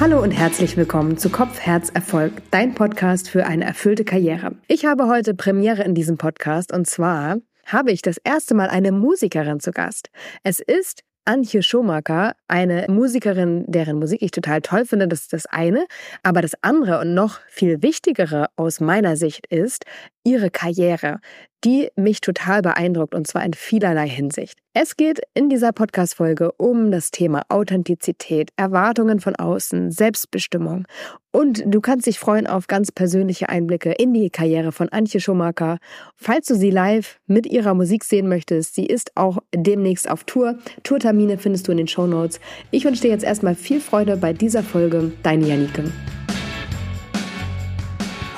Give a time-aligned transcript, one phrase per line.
[0.00, 4.52] Hallo und herzlich willkommen zu Kopf, Herz, Erfolg, dein Podcast für eine erfüllte Karriere.
[4.68, 8.92] Ich habe heute Premiere in diesem Podcast und zwar habe ich das erste Mal eine
[8.92, 10.10] Musikerin zu Gast.
[10.44, 15.46] Es ist Antje Schomaker, eine Musikerin, deren Musik ich total toll finde, das ist das
[15.46, 15.84] eine.
[16.22, 19.84] Aber das andere und noch viel wichtigere aus meiner Sicht ist
[20.28, 21.20] ihre Karriere
[21.64, 24.58] die mich total beeindruckt und zwar in vielerlei Hinsicht.
[24.74, 30.84] Es geht in dieser Podcast-Folge um das Thema Authentizität, Erwartungen von außen, Selbstbestimmung
[31.32, 35.78] und du kannst dich freuen auf ganz persönliche Einblicke in die Karriere von Antje Schumacher.
[36.16, 40.58] Falls du sie live mit ihrer Musik sehen möchtest, sie ist auch demnächst auf Tour.
[40.84, 42.40] Tourtermine findest du in den Show Notes.
[42.70, 45.12] Ich wünsche dir jetzt erstmal viel Freude bei dieser Folge.
[45.22, 45.84] Deine Janike.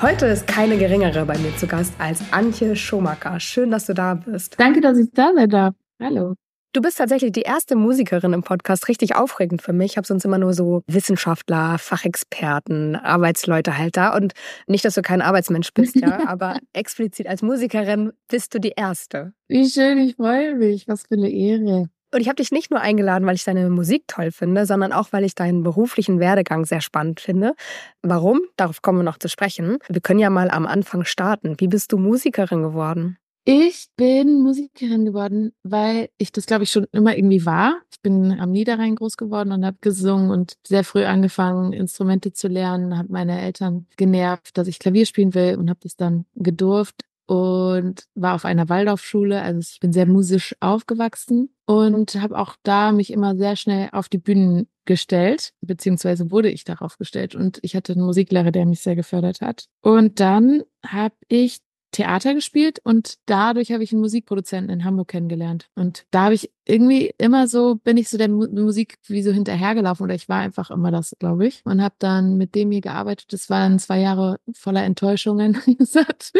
[0.01, 3.39] Heute ist keine geringere bei mir zu Gast als Antje Schomacker.
[3.39, 4.59] Schön, dass du da bist.
[4.59, 5.75] Danke, dass ich da sein darf.
[6.01, 6.33] Hallo.
[6.73, 8.87] Du bist tatsächlich die erste Musikerin im Podcast.
[8.87, 9.91] Richtig aufregend für mich.
[9.91, 14.15] Ich habe sonst immer nur so Wissenschaftler, Fachexperten, Arbeitsleute halt da.
[14.15, 14.33] Und
[14.65, 19.33] nicht, dass du kein Arbeitsmensch bist, ja, aber explizit als Musikerin bist du die erste.
[19.49, 20.87] Wie schön, ich freue mich.
[20.87, 21.89] Was für eine Ehre.
[22.13, 25.11] Und ich habe dich nicht nur eingeladen, weil ich deine Musik toll finde, sondern auch,
[25.11, 27.53] weil ich deinen beruflichen Werdegang sehr spannend finde.
[28.01, 28.41] Warum?
[28.57, 29.77] Darauf kommen wir noch zu sprechen.
[29.87, 31.55] Wir können ja mal am Anfang starten.
[31.59, 33.17] Wie bist du Musikerin geworden?
[33.43, 37.81] Ich bin Musikerin geworden, weil ich das, glaube ich, schon immer irgendwie war.
[37.91, 42.47] Ich bin am Niederrhein groß geworden und habe gesungen und sehr früh angefangen, Instrumente zu
[42.47, 47.03] lernen, habe meine Eltern genervt, dass ich Klavier spielen will und habe das dann gedurft
[47.31, 49.41] und war auf einer Waldorfschule.
[49.41, 54.09] Also ich bin sehr musisch aufgewachsen und habe auch da mich immer sehr schnell auf
[54.09, 57.33] die Bühnen gestellt, beziehungsweise wurde ich darauf gestellt.
[57.33, 59.67] Und ich hatte einen Musiklehrer, der mich sehr gefördert hat.
[59.79, 61.59] Und dann habe ich
[61.91, 65.69] Theater gespielt und dadurch habe ich einen Musikproduzenten in Hamburg kennengelernt.
[65.75, 69.31] Und da habe ich irgendwie immer so, bin ich so der Mu Musik wie so
[69.31, 71.61] hinterhergelaufen oder ich war einfach immer das, glaube ich.
[71.65, 73.33] Und habe dann mit dem hier gearbeitet.
[73.33, 75.57] Das waren zwei Jahre voller Enttäuschungen.
[75.79, 76.31] das hat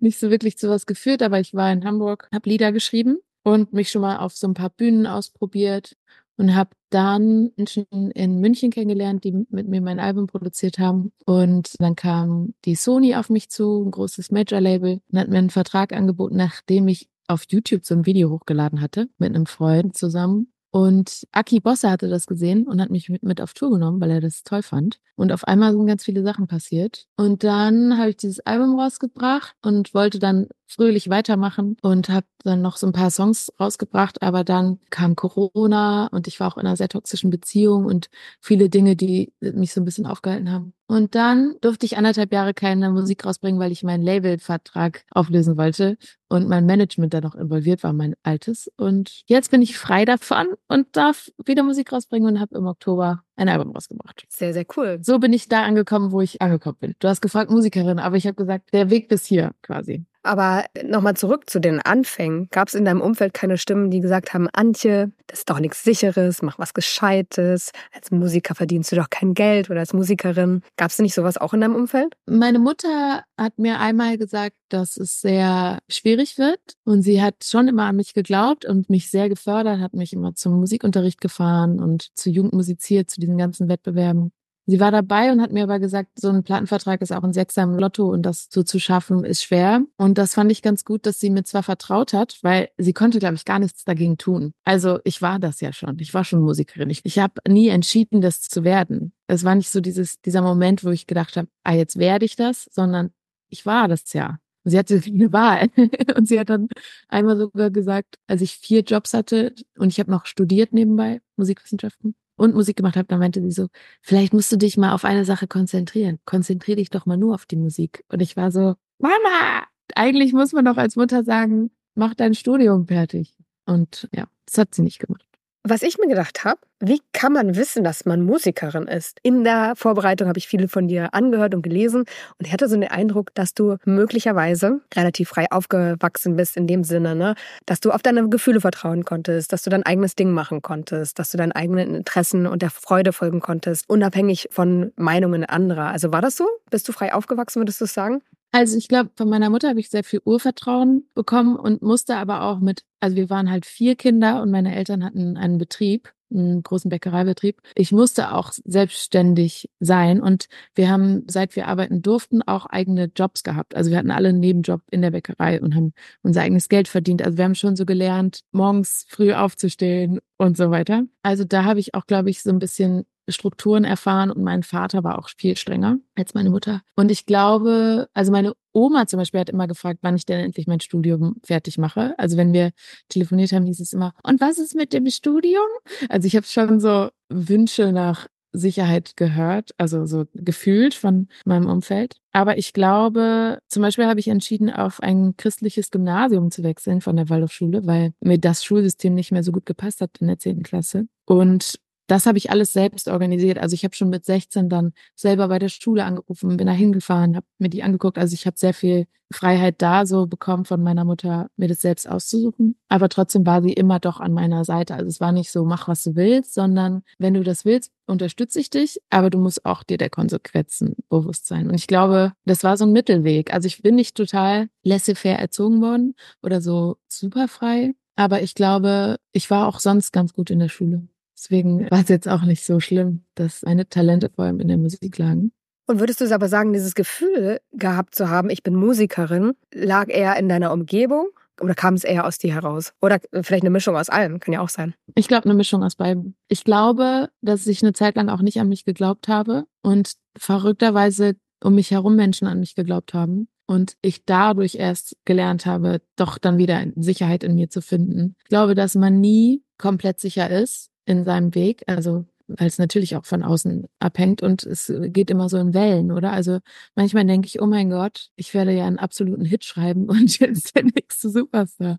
[0.00, 3.72] nicht so wirklich zu was geführt, aber ich war in Hamburg, habe Lieder geschrieben und
[3.72, 5.96] mich schon mal auf so ein paar Bühnen ausprobiert
[6.40, 11.12] und habe dann Menschen in München kennengelernt, die mit mir mein Album produziert haben.
[11.26, 15.50] Und dann kam die Sony auf mich zu, ein großes Major-Label, und hat mir einen
[15.50, 20.50] Vertrag angeboten, nachdem ich auf YouTube so ein Video hochgeladen hatte mit einem Freund zusammen.
[20.70, 24.20] Und Aki Bosse hatte das gesehen und hat mich mit, auf Tour genommen, weil er
[24.22, 24.98] das toll fand.
[25.16, 27.06] Und auf einmal sind ganz viele Sachen passiert.
[27.18, 32.62] Und dann habe ich dieses Album rausgebracht und wollte dann fröhlich weitermachen und habe dann
[32.62, 36.66] noch so ein paar Songs rausgebracht, aber dann kam Corona und ich war auch in
[36.66, 38.08] einer sehr toxischen Beziehung und
[38.40, 40.72] viele Dinge, die mich so ein bisschen aufgehalten haben.
[40.86, 45.96] Und dann durfte ich anderthalb Jahre keine Musik rausbringen, weil ich meinen Labelvertrag auflösen wollte
[46.28, 48.68] und mein Management da noch involviert war, mein altes.
[48.76, 53.22] Und jetzt bin ich frei davon und darf wieder Musik rausbringen und habe im Oktober
[53.36, 54.24] ein Album rausgebracht.
[54.28, 54.98] Sehr, sehr cool.
[55.02, 56.94] So bin ich da angekommen, wo ich angekommen bin.
[56.98, 60.04] Du hast gefragt Musikerin, aber ich habe gesagt, der Weg bis hier quasi.
[60.22, 62.48] Aber nochmal zurück zu den Anfängen.
[62.50, 65.82] Gab es in deinem Umfeld keine Stimmen, die gesagt haben, Antje, das ist doch nichts
[65.82, 67.70] Sicheres, mach was Gescheites.
[67.92, 70.62] Als Musiker verdienst du doch kein Geld oder als Musikerin.
[70.76, 72.14] Gab es nicht sowas auch in deinem Umfeld?
[72.26, 76.60] Meine Mutter hat mir einmal gesagt, dass es sehr schwierig wird.
[76.84, 80.34] Und sie hat schon immer an mich geglaubt und mich sehr gefördert, hat mich immer
[80.34, 84.32] zum Musikunterricht gefahren und zu Jugend musiziert, zu diesen ganzen Wettbewerben.
[84.70, 87.64] Sie war dabei und hat mir aber gesagt, so ein Plattenvertrag ist auch ein Sechser
[87.64, 89.82] im Lotto und das so zu schaffen ist schwer.
[89.96, 93.18] Und das fand ich ganz gut, dass sie mir zwar vertraut hat, weil sie konnte,
[93.18, 94.52] glaube ich, gar nichts dagegen tun.
[94.62, 95.98] Also ich war das ja schon.
[95.98, 96.88] Ich war schon Musikerin.
[96.88, 99.12] Ich, ich habe nie entschieden, das zu werden.
[99.26, 102.36] Es war nicht so dieses, dieser Moment, wo ich gedacht habe, ah, jetzt werde ich
[102.36, 103.10] das, sondern
[103.48, 104.38] ich war das ja.
[104.62, 105.68] Sie hatte eine Wahl.
[106.16, 106.68] und sie hat dann
[107.08, 112.14] einmal sogar gesagt, als ich vier Jobs hatte und ich habe noch studiert nebenbei, Musikwissenschaften,
[112.40, 113.68] und Musik gemacht habe, dann meinte sie so,
[114.00, 116.18] vielleicht musst du dich mal auf eine Sache konzentrieren.
[116.24, 118.02] Konzentrier dich doch mal nur auf die Musik.
[118.08, 122.86] Und ich war so, Mama, eigentlich muss man doch als Mutter sagen, mach dein Studium
[122.86, 123.36] fertig.
[123.66, 125.29] Und ja, das hat sie nicht gemacht.
[125.62, 129.18] Was ich mir gedacht habe, wie kann man wissen, dass man Musikerin ist?
[129.22, 132.06] In der Vorbereitung habe ich viele von dir angehört und gelesen
[132.38, 136.82] und ich hatte so den Eindruck, dass du möglicherweise relativ frei aufgewachsen bist in dem
[136.82, 137.34] Sinne, ne?
[137.66, 141.30] dass du auf deine Gefühle vertrauen konntest, dass du dein eigenes Ding machen konntest, dass
[141.30, 145.88] du deinen eigenen Interessen und der Freude folgen konntest, unabhängig von Meinungen anderer.
[145.88, 146.46] Also war das so?
[146.70, 148.22] Bist du frei aufgewachsen, würdest du sagen?
[148.52, 152.42] Also ich glaube, von meiner Mutter habe ich sehr viel Urvertrauen bekommen und musste aber
[152.42, 156.62] auch mit, also wir waren halt vier Kinder und meine Eltern hatten einen Betrieb, einen
[156.62, 157.60] großen Bäckereibetrieb.
[157.76, 163.44] Ich musste auch selbstständig sein und wir haben, seit wir arbeiten durften, auch eigene Jobs
[163.44, 163.76] gehabt.
[163.76, 165.92] Also wir hatten alle einen Nebenjob in der Bäckerei und haben
[166.22, 167.22] unser eigenes Geld verdient.
[167.22, 171.04] Also wir haben schon so gelernt, morgens früh aufzustehen und so weiter.
[171.22, 175.04] Also da habe ich auch, glaube ich, so ein bisschen Strukturen erfahren und mein Vater
[175.04, 176.82] war auch viel strenger als meine Mutter.
[176.96, 180.66] Und ich glaube, also meine Oma zum Beispiel hat immer gefragt, wann ich denn endlich
[180.66, 182.14] mein Studium fertig mache.
[182.18, 182.70] Also wenn wir
[183.08, 185.66] telefoniert haben, hieß es immer, und was ist mit dem Studium?
[186.08, 192.16] Also ich habe schon so Wünsche nach Sicherheit gehört, also so gefühlt von meinem Umfeld.
[192.32, 197.16] Aber ich glaube, zum Beispiel habe ich entschieden, auf ein christliches Gymnasium zu wechseln von
[197.16, 200.62] der Waldorfschule, weil mir das Schulsystem nicht mehr so gut gepasst hat in der zehnten
[200.62, 201.06] Klasse.
[201.26, 201.78] Und
[202.10, 203.58] das habe ich alles selbst organisiert.
[203.58, 207.36] Also ich habe schon mit 16 dann selber bei der Schule angerufen, bin da hingefahren,
[207.36, 208.18] habe mir die angeguckt.
[208.18, 212.10] Also ich habe sehr viel Freiheit da so bekommen von meiner Mutter, mir das selbst
[212.10, 212.74] auszusuchen.
[212.88, 214.94] Aber trotzdem war sie immer doch an meiner Seite.
[214.94, 218.58] Also es war nicht so, mach was du willst, sondern wenn du das willst, unterstütze
[218.58, 221.68] ich dich, aber du musst auch dir der Konsequenzen bewusst sein.
[221.68, 223.54] Und ich glaube, das war so ein Mittelweg.
[223.54, 227.94] Also ich bin nicht total laissez-faire erzogen worden oder so super frei.
[228.16, 231.06] Aber ich glaube, ich war auch sonst ganz gut in der Schule.
[231.40, 234.76] Deswegen war es jetzt auch nicht so schlimm, dass meine Talente vor allem in der
[234.76, 235.52] Musik lagen.
[235.86, 240.08] Und würdest du es aber sagen, dieses Gefühl gehabt zu haben, ich bin Musikerin, lag
[240.08, 242.92] eher in deiner Umgebung oder kam es eher aus dir heraus?
[243.00, 244.94] Oder vielleicht eine Mischung aus allem, kann ja auch sein.
[245.14, 246.36] Ich glaube, eine Mischung aus beiden.
[246.48, 251.36] Ich glaube, dass ich eine Zeit lang auch nicht an mich geglaubt habe und verrückterweise
[251.62, 253.48] um mich herum Menschen an mich geglaubt haben.
[253.66, 258.34] Und ich dadurch erst gelernt habe, doch dann wieder Sicherheit in mir zu finden.
[258.42, 261.84] Ich glaube, dass man nie komplett sicher ist in seinem Weg.
[261.86, 262.24] Also
[262.58, 266.32] weil es natürlich auch von außen abhängt und es geht immer so in Wellen, oder?
[266.32, 266.58] Also
[266.94, 270.74] manchmal denke ich, oh mein Gott, ich werde ja einen absoluten Hit schreiben und jetzt
[270.74, 271.98] der nächste Superstar.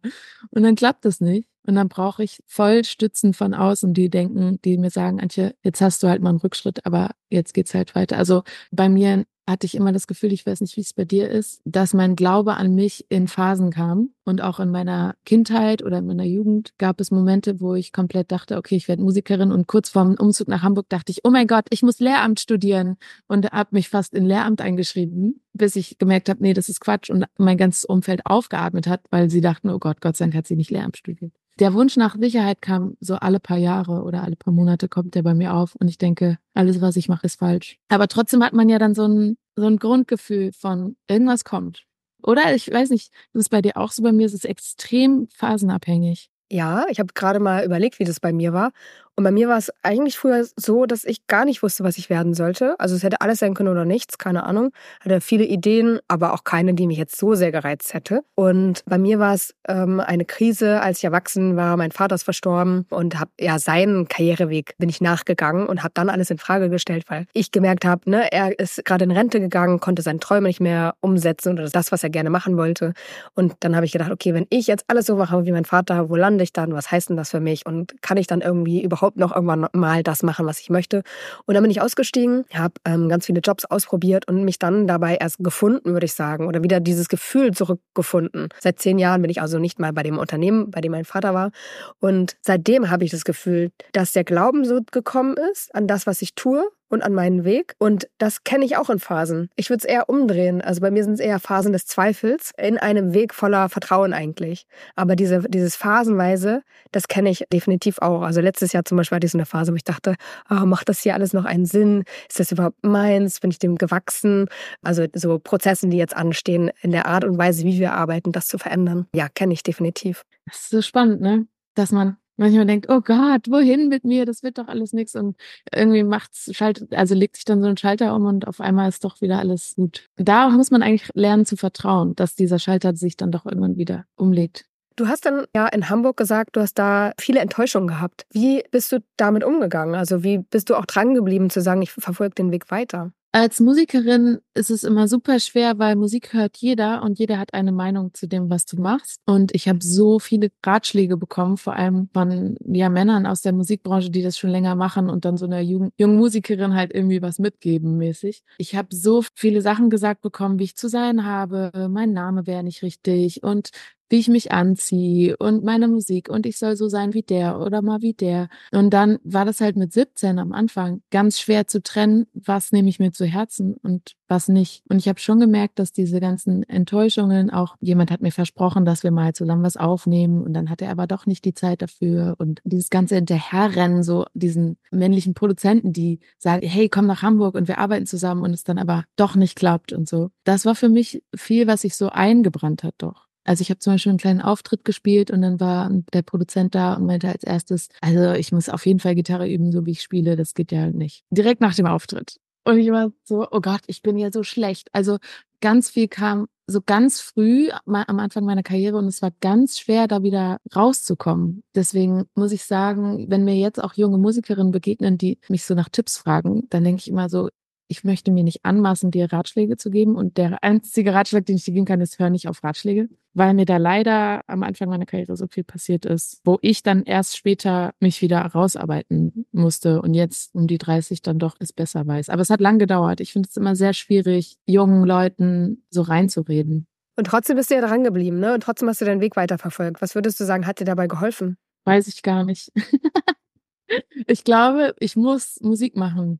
[0.50, 1.48] Und dann klappt das nicht.
[1.64, 5.80] Und dann brauche ich voll Stützen von außen, die denken, die mir sagen, Antje, jetzt
[5.80, 8.18] hast du halt mal einen Rückschritt, aber jetzt geht's halt weiter.
[8.18, 11.30] Also bei mir hatte ich immer das Gefühl, ich weiß nicht, wie es bei dir
[11.30, 14.10] ist, dass mein Glaube an mich in Phasen kam.
[14.24, 18.32] Und auch in meiner Kindheit oder in meiner Jugend gab es Momente, wo ich komplett
[18.32, 19.52] dachte, okay, ich werde Musikerin.
[19.52, 22.98] Und kurz vorm Umzug nach Hamburg dachte ich, oh mein Gott, ich muss Lehramt studieren.
[23.28, 27.10] Und habe mich fast in Lehramt eingeschrieben, bis ich gemerkt habe, nee, das ist Quatsch.
[27.10, 30.48] Und mein ganzes Umfeld aufgeatmet hat, weil sie dachten, oh Gott, Gott sei Dank hat
[30.48, 34.36] sie nicht Lehramt studiert der Wunsch nach Sicherheit kam so alle paar Jahre oder alle
[34.36, 37.40] paar Monate kommt der bei mir auf und ich denke, alles, was ich mache, ist
[37.40, 37.78] falsch.
[37.90, 41.86] Aber trotzdem hat man ja dann so ein, so ein Grundgefühl von irgendwas kommt.
[42.24, 45.28] Oder ich weiß nicht, das ist bei dir auch so, bei mir ist es extrem
[45.34, 46.30] phasenabhängig.
[46.52, 48.72] Ja, ich habe gerade mal überlegt, wie das bei mir war.
[49.16, 52.10] Und bei mir war es eigentlich früher so, dass ich gar nicht wusste, was ich
[52.10, 52.76] werden sollte.
[52.80, 54.72] Also es hätte alles sein können oder nichts, keine Ahnung.
[55.02, 58.24] Hatte viele Ideen, aber auch keine, die mich jetzt so sehr gereizt hätte.
[58.36, 61.78] Und bei mir war es ähm, eine Krise, als ich erwachsen war.
[61.78, 66.10] Mein Vater ist verstorben und habe ja seinen Karriereweg bin ich nachgegangen und habe dann
[66.10, 69.80] alles in Frage gestellt, weil ich gemerkt habe, ne, er ist gerade in Rente gegangen,
[69.80, 72.94] konnte seine Träume nicht mehr umsetzen oder das, was er gerne machen wollte.
[73.36, 76.10] Und dann habe ich gedacht, okay, wenn ich jetzt alles so mache wie mein Vater,
[76.10, 76.74] wo lande ich dann?
[76.74, 77.66] Was heißt denn das für mich?
[77.66, 81.04] Und kann ich dann irgendwie überhaupt überhaupt noch irgendwann mal das machen, was ich möchte.
[81.46, 85.16] Und dann bin ich ausgestiegen, habe ähm, ganz viele Jobs ausprobiert und mich dann dabei
[85.16, 88.50] erst gefunden, würde ich sagen, oder wieder dieses Gefühl zurückgefunden.
[88.60, 91.34] Seit zehn Jahren bin ich also nicht mal bei dem Unternehmen, bei dem mein Vater
[91.34, 91.52] war.
[92.00, 96.22] Und seitdem habe ich das Gefühl, dass der Glauben so gekommen ist an das, was
[96.22, 97.76] ich tue und an meinen Weg.
[97.80, 99.50] Und das kenne ich auch in Phasen.
[99.56, 100.62] Ich würde es eher umdrehen.
[100.62, 104.66] Also bei mir sind es eher Phasen des Zweifels in einem Weg voller Vertrauen eigentlich.
[104.96, 108.22] Aber diese, dieses Phasenweise, das kenne ich definitiv auch.
[108.22, 110.16] Also letztes Jahr zum Beispiel hatte ich so eine Phase, wo ich dachte,
[110.50, 112.04] oh, macht das hier alles noch einen Sinn?
[112.30, 113.40] Ist das überhaupt meins?
[113.40, 114.48] Bin ich dem gewachsen?
[114.82, 118.48] Also so Prozessen, die jetzt anstehen, in der Art und Weise, wie wir arbeiten, das
[118.48, 119.08] zu verändern.
[119.16, 120.24] Ja, kenne ich definitiv.
[120.46, 121.48] Das ist so spannend, ne?
[121.76, 124.26] Dass man manchmal denkt, oh Gott, wohin mit mir?
[124.26, 125.16] Das wird doch alles nichts.
[125.16, 125.38] Und
[125.74, 129.04] irgendwie macht's, schaltet, also legt sich dann so ein Schalter um und auf einmal ist
[129.06, 130.08] doch wieder alles gut.
[130.18, 134.06] Da muss man eigentlich lernen zu vertrauen, dass dieser Schalter sich dann doch irgendwann wieder
[134.16, 134.66] umlegt.
[134.98, 138.26] Du hast dann ja in Hamburg gesagt, du hast da viele Enttäuschungen gehabt.
[138.32, 139.96] Wie bist du damit umgegangen?
[139.96, 143.14] Also wie bist du auch dran geblieben zu sagen, ich verfolge den Weg weiter?
[143.34, 147.72] Als Musikerin ist es immer super schwer, weil Musik hört jeder und jeder hat eine
[147.72, 149.22] Meinung zu dem, was du machst.
[149.26, 154.10] Und ich habe so viele Ratschläge bekommen, vor allem von ja, Männern aus der Musikbranche,
[154.10, 157.98] die das schon länger machen und dann so einer jungen, Musikerin halt irgendwie was mitgeben
[157.98, 158.44] mäßig.
[158.58, 162.64] Ich habe so viele Sachen gesagt bekommen, wie ich zu sein habe, mein Name wäre
[162.64, 163.70] nicht richtig und
[164.12, 167.82] wie ich mich anziehe und meine Musik und ich soll so sein wie der oder
[167.82, 168.50] mal wie der.
[168.72, 172.90] Und dann war das halt mit 17 am Anfang ganz schwer zu trennen, was nehme
[172.90, 174.84] ich mir zu Herzen und was nicht.
[174.90, 179.04] Und ich habe schon gemerkt, dass diese ganzen Enttäuschungen auch, jemand hat mir versprochen, dass
[179.04, 182.36] wir mal zusammen was aufnehmen und dann hat er aber doch nicht die Zeit dafür
[182.38, 187.70] und dieses ganze Hinterherrennen, so diesen männlichen Produzenten, die sagen, hey, komm nach Hamburg und
[187.70, 190.32] wir arbeiten zusammen und es dann aber doch nicht klappt und so.
[190.44, 193.31] Das war für mich viel, was sich so eingebrannt hat doch.
[193.44, 196.94] Also ich habe zum Beispiel einen kleinen Auftritt gespielt und dann war der Produzent da
[196.94, 200.02] und meinte als erstes, also ich muss auf jeden Fall Gitarre üben, so wie ich
[200.02, 201.24] spiele, das geht ja nicht.
[201.32, 202.38] Direkt nach dem Auftritt.
[202.64, 204.90] Und ich war so, oh Gott, ich bin ja so schlecht.
[204.94, 205.18] Also
[205.62, 210.08] ganz viel kam so ganz früh am Anfang meiner Karriere und es war ganz schwer,
[210.08, 211.64] da wieder rauszukommen.
[211.76, 215.90] Deswegen muss ich sagen, wenn mir jetzt auch junge Musikerinnen begegnen, die mich so nach
[215.90, 217.50] Tipps fragen, dann denke ich immer so,
[217.92, 220.16] ich möchte mir nicht anmaßen, dir Ratschläge zu geben.
[220.16, 223.10] Und der einzige Ratschlag, den ich dir geben kann, ist, hör nicht auf Ratschläge.
[223.34, 227.04] Weil mir da leider am Anfang meiner Karriere so viel passiert ist, wo ich dann
[227.04, 232.08] erst später mich wieder rausarbeiten musste und jetzt um die 30 dann doch es besser
[232.08, 232.30] weiß.
[232.30, 233.20] Aber es hat lang gedauert.
[233.20, 236.88] Ich finde es immer sehr schwierig, jungen Leuten so reinzureden.
[237.18, 238.54] Und trotzdem bist du ja dran geblieben, ne?
[238.54, 240.02] Und trotzdem hast du deinen Weg weiterverfolgt.
[240.02, 241.58] Was würdest du sagen, hat dir dabei geholfen?
[241.84, 242.72] Weiß ich gar nicht.
[244.28, 246.40] ich glaube, ich muss Musik machen.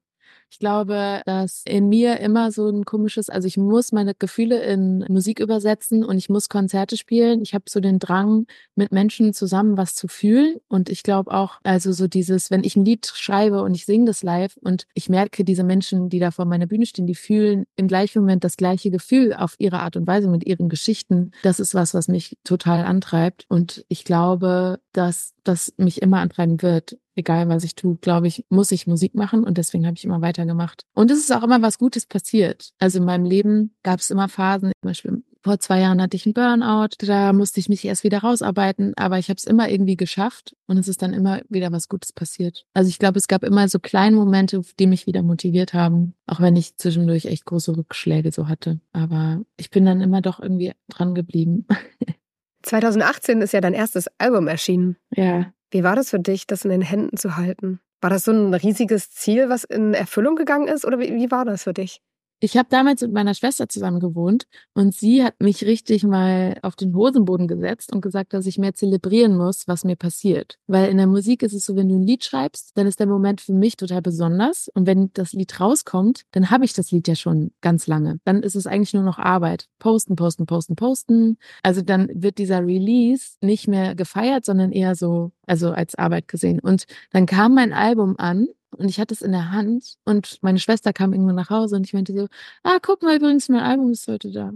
[0.52, 5.06] Ich glaube, dass in mir immer so ein komisches, also ich muss meine Gefühle in
[5.08, 7.42] Musik übersetzen und ich muss Konzerte spielen.
[7.42, 10.58] Ich habe so den Drang, mit Menschen zusammen was zu fühlen.
[10.68, 14.06] Und ich glaube auch, also so dieses, wenn ich ein Lied schreibe und ich singe
[14.06, 17.66] das live und ich merke, diese Menschen, die da vor meiner Bühne stehen, die fühlen
[17.78, 21.32] im gleichen Moment das gleiche Gefühl auf ihre Art und Weise mit ihren Geschichten.
[21.44, 23.46] Das ist was, was mich total antreibt.
[23.48, 28.46] Und ich glaube, dass das mich immer antreiben wird egal was ich tue, glaube ich,
[28.50, 30.86] muss ich Musik machen und deswegen habe ich immer weitergemacht.
[30.94, 32.72] Und es ist auch immer was Gutes passiert.
[32.80, 36.28] Also in meinem Leben gab es immer Phasen, zum Beispiel vor zwei Jahren hatte ich
[36.28, 39.96] einen Burnout, da musste ich mich erst wieder rausarbeiten, aber ich habe es immer irgendwie
[39.96, 42.68] geschafft und es ist dann immer wieder was Gutes passiert.
[42.76, 46.42] Also ich glaube, es gab immer so kleine Momente, die mich wieder motiviert haben, auch
[46.42, 48.82] wenn ich zwischendurch echt große Rückschläge so hatte.
[48.94, 51.66] Aber ich bin dann immer doch irgendwie dran geblieben.
[52.64, 54.98] 2018 ist ja dein erstes Album erschienen.
[55.12, 55.52] Ja.
[55.72, 57.80] Wie war das für dich, das in den Händen zu halten?
[58.02, 60.86] War das so ein riesiges Ziel, was in Erfüllung gegangen ist?
[60.86, 62.02] Oder wie, wie war das für dich?
[62.44, 66.76] Ich habe damals mit meiner Schwester zusammen gewohnt und sie hat mich richtig mal auf
[66.76, 70.58] den Hosenboden gesetzt und gesagt, dass ich mehr zelebrieren muss, was mir passiert.
[70.66, 73.06] Weil in der Musik ist es so, wenn du ein Lied schreibst, dann ist der
[73.06, 77.08] Moment für mich total besonders und wenn das Lied rauskommt, dann habe ich das Lied
[77.08, 78.20] ja schon ganz lange.
[78.26, 79.68] Dann ist es eigentlich nur noch Arbeit.
[79.78, 81.38] Posten, posten, posten, posten.
[81.62, 86.60] Also dann wird dieser Release nicht mehr gefeiert, sondern eher so, also als Arbeit gesehen.
[86.60, 90.60] Und dann kam mein Album an und ich hatte es in der Hand und meine
[90.60, 92.28] Schwester kam irgendwann nach Hause und ich meinte so,
[92.64, 94.52] ah, guck mal, übrigens, mein Album ist heute da.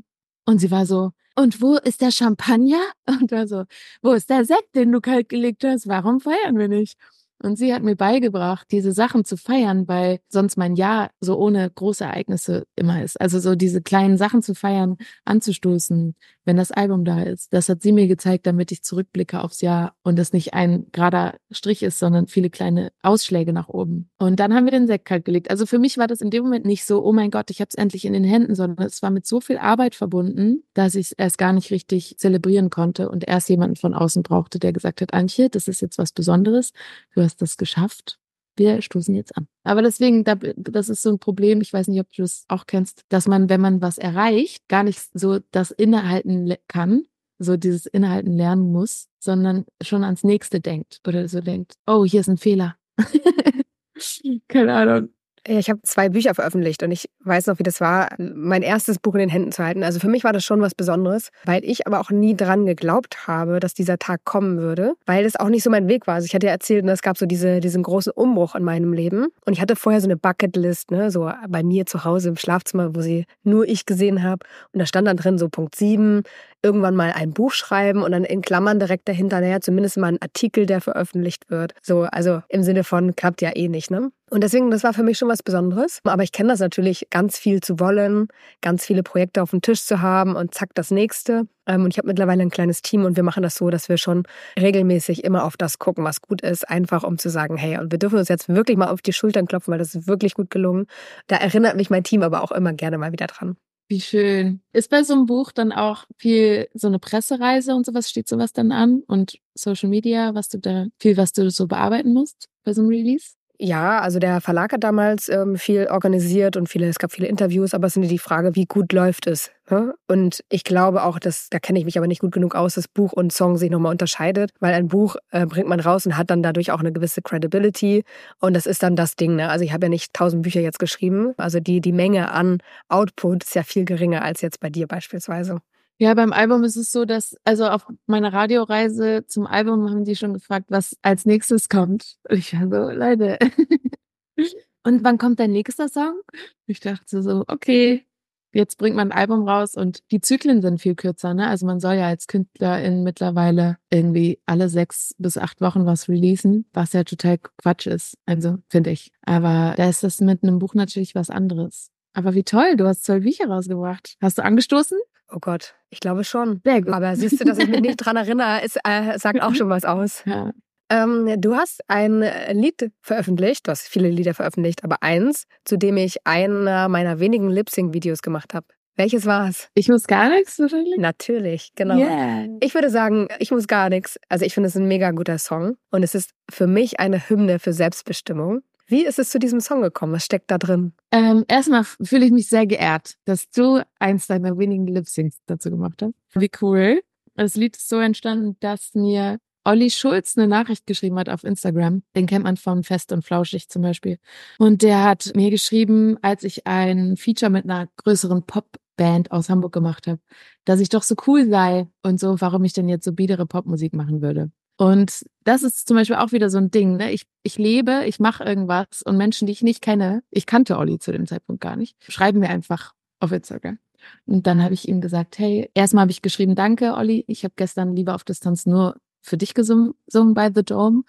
[0.46, 2.82] Und sie war so, und wo ist der Champagner?
[3.08, 3.66] Und war so,
[4.02, 5.88] wo ist der Sekt, den du kalt gelegt hast?
[5.88, 6.98] Warum feiern wir nicht?
[7.44, 11.70] Und sie hat mir beigebracht, diese Sachen zu feiern, weil sonst mein Jahr so ohne
[11.70, 13.20] große Ereignisse immer ist.
[13.20, 17.52] Also so diese kleinen Sachen zu feiern, anzustoßen, wenn das Album da ist.
[17.52, 21.36] Das hat sie mir gezeigt, damit ich zurückblicke aufs Jahr und es nicht ein gerader
[21.52, 24.10] Strich ist, sondern viele kleine Ausschläge nach oben.
[24.18, 25.50] Und dann haben wir den Sekt kalt gelegt.
[25.50, 27.70] Also für mich war das in dem Moment nicht so, oh mein Gott, ich habe
[27.70, 31.08] es endlich in den Händen, sondern es war mit so viel Arbeit verbunden, dass ich
[31.08, 35.02] es erst gar nicht richtig zelebrieren konnte und erst jemanden von außen brauchte, der gesagt
[35.02, 36.72] hat, Antje, das ist jetzt was Besonderes.
[37.14, 38.20] Du hast das geschafft.
[38.56, 39.48] Wir stoßen jetzt an.
[39.64, 43.04] Aber deswegen, das ist so ein Problem, ich weiß nicht, ob du das auch kennst,
[43.10, 47.04] dass man, wenn man was erreicht, gar nicht so das Innehalten kann,
[47.38, 52.22] so dieses Innehalten lernen muss, sondern schon ans nächste denkt oder so denkt, oh, hier
[52.22, 52.78] ist ein Fehler.
[54.48, 55.15] Keine Ahnung.
[55.48, 59.14] Ich habe zwei Bücher veröffentlicht und ich weiß noch, wie das war, mein erstes Buch
[59.14, 59.84] in den Händen zu halten.
[59.84, 63.28] Also für mich war das schon was Besonderes, weil ich aber auch nie dran geglaubt
[63.28, 66.16] habe, dass dieser Tag kommen würde, weil das auch nicht so mein Weg war.
[66.16, 68.92] Also ich hatte ja erzählt, ne, es gab so diese, diesen großen Umbruch in meinem
[68.92, 72.38] Leben und ich hatte vorher so eine Bucketlist, ne, so bei mir zu Hause im
[72.38, 76.24] Schlafzimmer, wo sie nur ich gesehen habe und da stand dann drin so Punkt 7,
[76.66, 80.22] irgendwann mal ein Buch schreiben und dann in Klammern direkt dahinter, naja, zumindest mal ein
[80.22, 81.76] Artikel, der veröffentlicht wird.
[81.84, 84.10] So, also im Sinne von klappt ja eh nicht, ne?
[84.32, 86.00] Und deswegen, das war für mich schon was Besonderes.
[86.04, 88.28] Aber ich kenne das natürlich, ganz viel zu wollen,
[88.62, 91.44] ganz viele Projekte auf dem Tisch zu haben und zack, das nächste.
[91.68, 93.98] Ähm, und ich habe mittlerweile ein kleines Team und wir machen das so, dass wir
[93.98, 94.24] schon
[94.60, 98.00] regelmäßig immer auf das gucken, was gut ist, einfach um zu sagen, hey, und wir
[98.00, 100.88] dürfen uns jetzt wirklich mal auf die Schultern klopfen, weil das ist wirklich gut gelungen.
[101.28, 103.58] Da erinnert mich mein Team aber auch immer gerne mal wieder dran.
[103.88, 104.62] Wie schön.
[104.74, 108.52] Ist bei so einem Buch dann auch viel so eine Pressereise und sowas, steht sowas
[108.52, 112.74] dann an und Social Media, was du da, viel, was du so bearbeiten musst bei
[112.74, 113.36] so einem Release?
[113.58, 117.74] Ja, also der Verlag hat damals ähm, viel organisiert und viele, es gab viele Interviews,
[117.74, 119.50] aber es ist die Frage, wie gut läuft es?
[119.70, 119.94] Ne?
[120.08, 122.90] Und ich glaube auch, dass, da kenne ich mich aber nicht gut genug aus, dass
[122.90, 126.30] Buch und Song sich nochmal unterscheidet, weil ein Buch äh, bringt man raus und hat
[126.32, 128.04] dann dadurch auch eine gewisse Credibility
[128.40, 129.38] und das ist dann das Ding.
[129.38, 129.50] Ne?
[129.50, 132.58] Also ich habe ja nicht tausend Bücher jetzt geschrieben, also die, die Menge an
[132.90, 135.62] Output ist ja viel geringer als jetzt bei dir beispielsweise.
[135.98, 140.16] Ja, beim Album ist es so, dass, also auf meiner Radioreise zum Album haben die
[140.16, 142.18] schon gefragt, was als nächstes kommt.
[142.30, 143.40] Und ich war so, Leute.
[144.84, 146.20] Und wann kommt dein nächster Song?
[146.68, 148.06] Ich dachte so, okay,
[148.54, 151.48] jetzt bringt man ein Album raus und die Zyklen sind viel kürzer, ne?
[151.48, 156.66] Also man soll ja als Künstlerin mittlerweile irgendwie alle sechs bis acht Wochen was releasen,
[156.72, 158.18] was ja total Quatsch ist.
[158.28, 159.12] Also finde ich.
[159.24, 161.90] Aber da ist das mit einem Buch natürlich was anderes.
[162.14, 164.16] Aber wie toll, du hast zwölf Bücher rausgebracht.
[164.22, 165.00] Hast du angestoßen?
[165.32, 166.62] Oh Gott, ich glaube schon.
[166.64, 166.94] Sehr gut.
[166.94, 169.86] Aber siehst du, dass ich mich nicht dran erinnere, ist, äh, sagt auch schon was
[169.86, 170.24] aus.
[170.36, 170.52] Ja.
[170.88, 175.98] Ähm, du hast ein Lied veröffentlicht, du hast viele Lieder veröffentlicht, aber eins, zu dem
[175.98, 178.68] ich einer meiner wenigen Lip-Sync-Videos gemacht habe.
[178.96, 179.70] Welches war es?
[179.74, 180.98] Ich muss gar nichts wahrscheinlich.
[180.98, 181.98] Natürlich, genau.
[181.98, 182.48] Yeah.
[182.62, 184.18] Ich würde sagen, ich muss gar nichts.
[184.30, 187.60] Also ich finde es ein mega guter Song und es ist für mich eine Hymne
[187.60, 188.62] für Selbstbestimmung.
[188.88, 190.14] Wie ist es zu diesem Song gekommen?
[190.14, 190.94] Was steckt da drin?
[191.12, 196.02] Ähm, erstmal fühle ich mich sehr geehrt, dass du eins deiner wenigen Lip-Syncs dazu gemacht
[196.02, 196.14] hast.
[196.34, 197.02] Wie cool.
[197.36, 202.04] Das Lied ist so entstanden, dass mir Olli Schulz eine Nachricht geschrieben hat auf Instagram.
[202.16, 204.20] Den kennt man von Fest und Flauschig zum Beispiel.
[204.60, 209.74] Und der hat mir geschrieben, als ich ein Feature mit einer größeren Popband aus Hamburg
[209.74, 210.20] gemacht habe,
[210.66, 213.94] dass ich doch so cool sei und so, warum ich denn jetzt so biedere Popmusik
[213.94, 214.52] machen würde.
[214.78, 216.98] Und das ist zum Beispiel auch wieder so ein Ding.
[216.98, 217.12] Ne?
[217.12, 221.00] Ich, ich lebe, ich mache irgendwas und Menschen, die ich nicht kenne, ich kannte Olli
[221.00, 223.80] zu dem Zeitpunkt gar nicht, schreiben mir einfach auf Instagram.
[224.26, 227.54] Und dann habe ich ihm gesagt, hey, erstmal habe ich geschrieben, danke Olli, ich habe
[227.56, 229.96] gestern lieber auf Distanz nur für dich gesungen,
[230.34, 231.04] bei The Dome,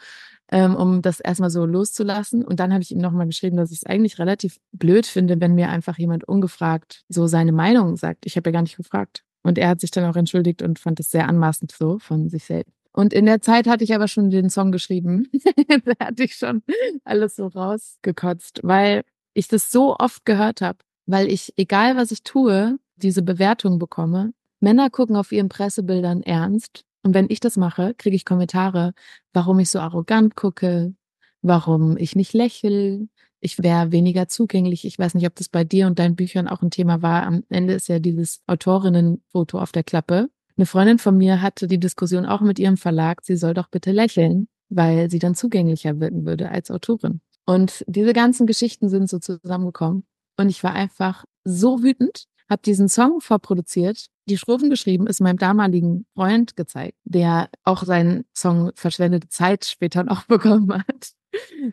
[0.51, 2.45] ähm, um das erstmal so loszulassen.
[2.45, 5.55] Und dann habe ich ihm nochmal geschrieben, dass ich es eigentlich relativ blöd finde, wenn
[5.55, 8.25] mir einfach jemand ungefragt so seine Meinung sagt.
[8.27, 9.23] Ich habe ja gar nicht gefragt.
[9.43, 12.45] Und er hat sich dann auch entschuldigt und fand es sehr anmaßend so von sich
[12.45, 12.76] selbst.
[12.97, 15.29] Und in der Zeit hatte ich aber schon den Song geschrieben.
[15.85, 16.63] da hatte ich schon
[17.05, 19.03] alles so rausgekotzt, weil
[19.35, 24.33] ich das so oft gehört habe, weil ich, egal was ich tue, diese Bewertung bekomme.
[24.61, 26.85] Männer gucken auf ihren Pressebildern ernst.
[27.03, 28.95] Und wenn ich das mache, kriege ich Kommentare,
[29.35, 30.95] warum ich so arrogant gucke,
[31.43, 33.11] warum ich nicht lächel,
[33.41, 34.87] ich wäre weniger zugänglich.
[34.87, 37.25] Ich weiß nicht, ob das bei dir und deinen Büchern auch ein Thema war.
[37.25, 40.31] Am Ende ist ja dieses Autorinnenfoto auf der Klappe.
[40.57, 43.93] Eine Freundin von mir hatte die Diskussion auch mit ihrem Verlag, sie soll doch bitte
[43.93, 47.21] lächeln, weil sie dann zugänglicher wirken würde als Autorin.
[47.45, 50.05] Und diese ganzen Geschichten sind so zusammengekommen.
[50.39, 55.39] Und ich war einfach so wütend, habe diesen Song vorproduziert, die Strophen geschrieben, ist meinem
[55.39, 61.13] damaligen Freund gezeigt, der auch seinen Song Verschwendete Zeit später noch bekommen hat.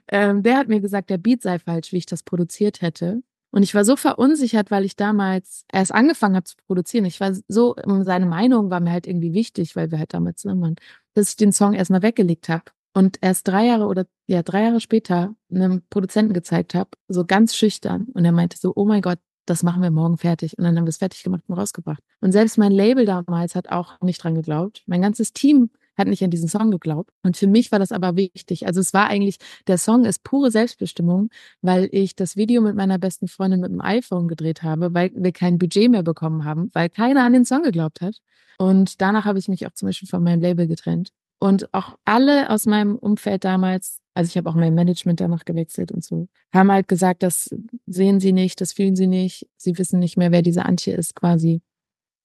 [0.10, 3.24] Ähm, der hat mir gesagt, der Beat sei falsch, wie ich das produziert hätte.
[3.54, 7.06] Und ich war so verunsichert, weil ich damals erst angefangen habe zu produzieren.
[7.06, 10.62] Ich war so, seine Meinung war mir halt irgendwie wichtig, weil wir halt damals zusammen
[10.62, 10.76] waren,
[11.14, 12.64] dass ich den Song erstmal weggelegt habe
[12.96, 17.56] und erst drei Jahre oder ja drei Jahre später einem Produzenten gezeigt habe, so ganz
[17.56, 18.08] schüchtern.
[18.16, 20.58] Und er meinte so, oh mein Gott, das machen wir morgen fertig.
[20.58, 22.02] Und dann haben wir es fertig gemacht und rausgebracht.
[22.22, 24.82] Und selbst mein Label damals hat auch nicht dran geglaubt.
[24.88, 27.12] Mein ganzes Team hat nicht an diesen Song geglaubt.
[27.24, 28.66] Und für mich war das aber wichtig.
[28.68, 31.30] Also es war eigentlich, der Song ist pure Selbstbestimmung,
[31.62, 35.32] weil ich das Video mit meiner besten Freundin mit dem iPhone gedreht habe, weil wir
[35.32, 38.18] kein Budget mehr bekommen haben, weil keiner an den Song geglaubt hat.
[38.58, 41.10] Und danach habe ich mich auch zum Beispiel von meinem Label getrennt.
[41.40, 45.92] Und auch alle aus meinem Umfeld damals, also ich habe auch mein Management danach gewechselt
[45.92, 47.54] und so, haben halt gesagt, das
[47.86, 51.16] sehen sie nicht, das fühlen sie nicht, sie wissen nicht mehr, wer diese Antje ist
[51.16, 51.62] quasi.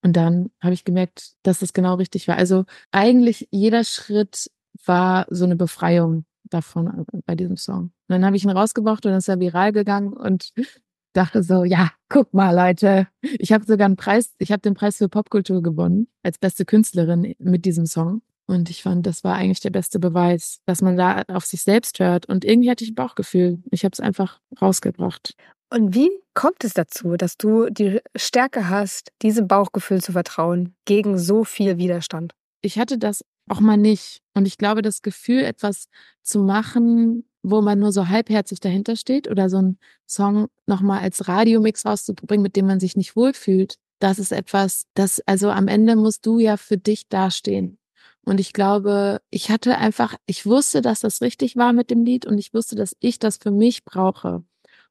[0.03, 2.37] Und dann habe ich gemerkt, dass das genau richtig war.
[2.37, 4.51] Also eigentlich jeder Schritt
[4.85, 7.85] war so eine Befreiung davon äh, bei diesem Song.
[7.85, 10.53] Und dann habe ich ihn rausgebracht und dann ist er viral gegangen und
[11.13, 14.99] dachte so, ja, guck mal, Leute, ich habe sogar einen Preis, ich habe den Preis
[14.99, 18.23] für Popkultur gewonnen als beste Künstlerin mit diesem Song.
[18.47, 21.99] Und ich fand, das war eigentlich der beste Beweis, dass man da auf sich selbst
[21.99, 22.27] hört.
[22.27, 23.63] Und irgendwie hatte ich ein Bauchgefühl.
[23.71, 25.35] Ich habe es einfach rausgebracht.
[25.71, 31.19] Und wie kommt es dazu, dass du die Stärke hast, diesem Bauchgefühl zu vertrauen gegen
[31.19, 32.33] so viel Widerstand?
[32.61, 34.21] Ich hatte das auch mal nicht.
[34.35, 35.89] Und ich glaube, das Gefühl, etwas
[36.23, 41.27] zu machen, wo man nur so halbherzig dahinter steht oder so einen Song nochmal als
[41.27, 45.97] Radiomix rauszubringen, mit dem man sich nicht wohlfühlt, das ist etwas, das, also am Ende
[45.97, 47.79] musst du ja für dich dastehen.
[48.25, 52.27] Und ich glaube, ich hatte einfach, ich wusste, dass das richtig war mit dem Lied
[52.27, 54.45] und ich wusste, dass ich das für mich brauche.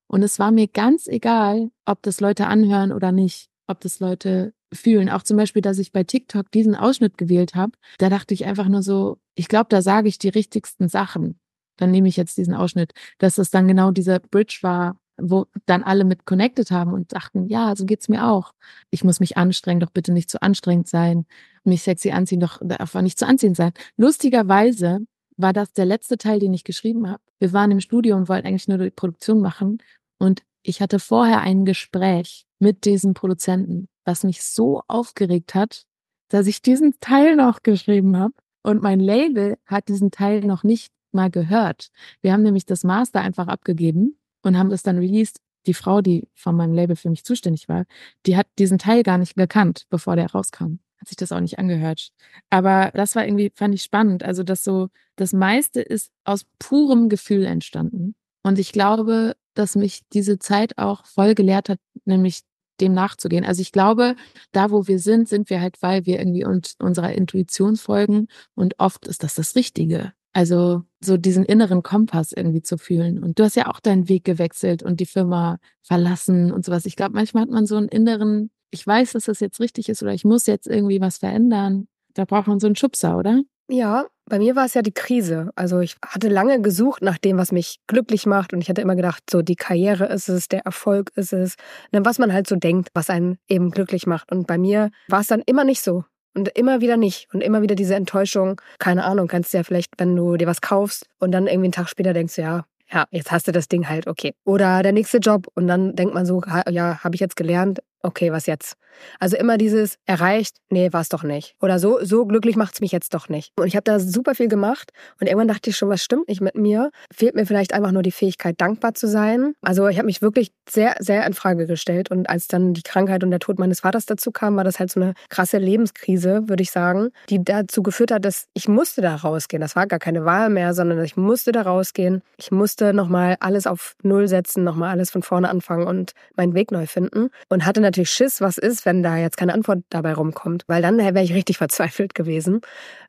[0.08, 4.54] Und es war mir ganz egal, ob das Leute anhören oder nicht, ob das Leute
[4.74, 5.10] fühlen.
[5.10, 7.74] Auch zum Beispiel, dass ich bei TikTok diesen Ausschnitt gewählt habe.
[7.98, 11.40] Da dachte ich einfach nur so, ich glaube, da sage ich die richtigsten Sachen.
[11.78, 15.84] Dann nehme ich jetzt diesen Ausschnitt, dass das dann genau dieser Bridge war, wo dann
[15.84, 18.54] alle mit connected haben und dachten, ja, so geht's mir auch.
[18.92, 21.26] Ich muss mich anstrengen, doch bitte nicht zu anstrengend sein.
[21.64, 23.72] Mich sexy anziehen, doch darf nicht zu anziehend sein.
[23.96, 25.00] Lustigerweise
[25.38, 27.22] war das der letzte Teil, den ich geschrieben habe.
[27.40, 29.80] Wir waren im Studio und wollten eigentlich nur die Produktion machen.
[30.18, 35.86] Und ich hatte vorher ein Gespräch mit diesem Produzenten, was mich so aufgeregt hat,
[36.30, 38.34] dass ich diesen Teil noch geschrieben habe.
[38.64, 41.90] Und mein Label hat diesen Teil noch nicht mal gehört.
[42.22, 45.40] Wir haben nämlich das Master einfach abgegeben und haben das dann released.
[45.66, 47.86] die Frau, die von meinem Label für mich zuständig war,
[48.26, 50.80] die hat diesen Teil gar nicht gekannt, bevor der rauskam.
[51.00, 52.10] Hat sich das auch nicht angehört.
[52.50, 54.24] Aber das war irgendwie, fand ich spannend.
[54.24, 58.16] Also, dass so, das meiste ist aus purem Gefühl entstanden.
[58.44, 62.42] Und ich glaube, dass mich diese Zeit auch voll gelehrt hat, nämlich
[62.80, 63.44] dem nachzugehen.
[63.44, 64.16] Also ich glaube,
[64.52, 68.76] da wo wir sind, sind wir halt, weil wir irgendwie uns unserer Intuition folgen und
[68.80, 70.14] oft ist das das Richtige.
[70.34, 73.24] Also so diesen inneren Kompass irgendwie zu fühlen.
[73.24, 76.86] Und du hast ja auch deinen Weg gewechselt und die Firma verlassen und sowas.
[76.86, 80.02] Ich glaube, manchmal hat man so einen inneren, ich weiß, dass das jetzt richtig ist
[80.04, 81.88] oder ich muss jetzt irgendwie was verändern.
[82.14, 83.42] Da braucht man so einen Schubser, oder?
[83.70, 85.52] Ja, bei mir war es ja die Krise.
[85.56, 88.96] Also ich hatte lange gesucht nach dem, was mich glücklich macht und ich hatte immer
[88.96, 91.56] gedacht, so die Karriere ist es, der Erfolg ist es,
[91.92, 94.32] ne, was man halt so denkt, was einen eben glücklich macht.
[94.32, 96.06] Und bei mir war es dann immer nicht so.
[96.34, 97.28] Und immer wieder nicht.
[97.34, 98.62] Und immer wieder diese Enttäuschung.
[98.78, 101.72] Keine Ahnung, kannst du ja vielleicht, wenn du dir was kaufst und dann irgendwie einen
[101.72, 104.34] Tag später denkst, ja, ja, jetzt hast du das Ding halt, okay.
[104.46, 108.32] Oder der nächste Job und dann denkt man so, ja, habe ich jetzt gelernt, okay,
[108.32, 108.76] was jetzt?
[109.20, 111.56] Also immer dieses erreicht, nee, war es doch nicht.
[111.62, 113.52] Oder so, so glücklich macht's mich jetzt doch nicht.
[113.58, 116.42] Und ich habe da super viel gemacht und irgendwann dachte ich schon, was stimmt nicht
[116.42, 116.92] mit mir?
[117.14, 119.54] Fehlt mir vielleicht einfach nur die Fähigkeit, dankbar zu sein?
[119.62, 122.12] Also ich habe mich wirklich sehr, sehr in Frage gestellt.
[122.12, 124.92] Und als dann die Krankheit und der Tod meines Vaters dazu kam, war das halt
[124.92, 129.16] so eine krasse Lebenskrise, würde ich sagen, die dazu geführt hat, dass ich musste da
[129.16, 129.62] rausgehen.
[129.62, 132.22] Das war gar keine Wahl mehr, sondern ich musste da rausgehen.
[132.38, 136.72] Ich musste nochmal alles auf Null setzen, nochmal alles von vorne anfangen und meinen Weg
[136.72, 137.30] neu finden.
[137.50, 140.98] Und hatte natürlich Schiss, was ist, wenn da jetzt keine Antwort dabei rumkommt, weil dann
[140.98, 142.62] wäre ich richtig verzweifelt gewesen.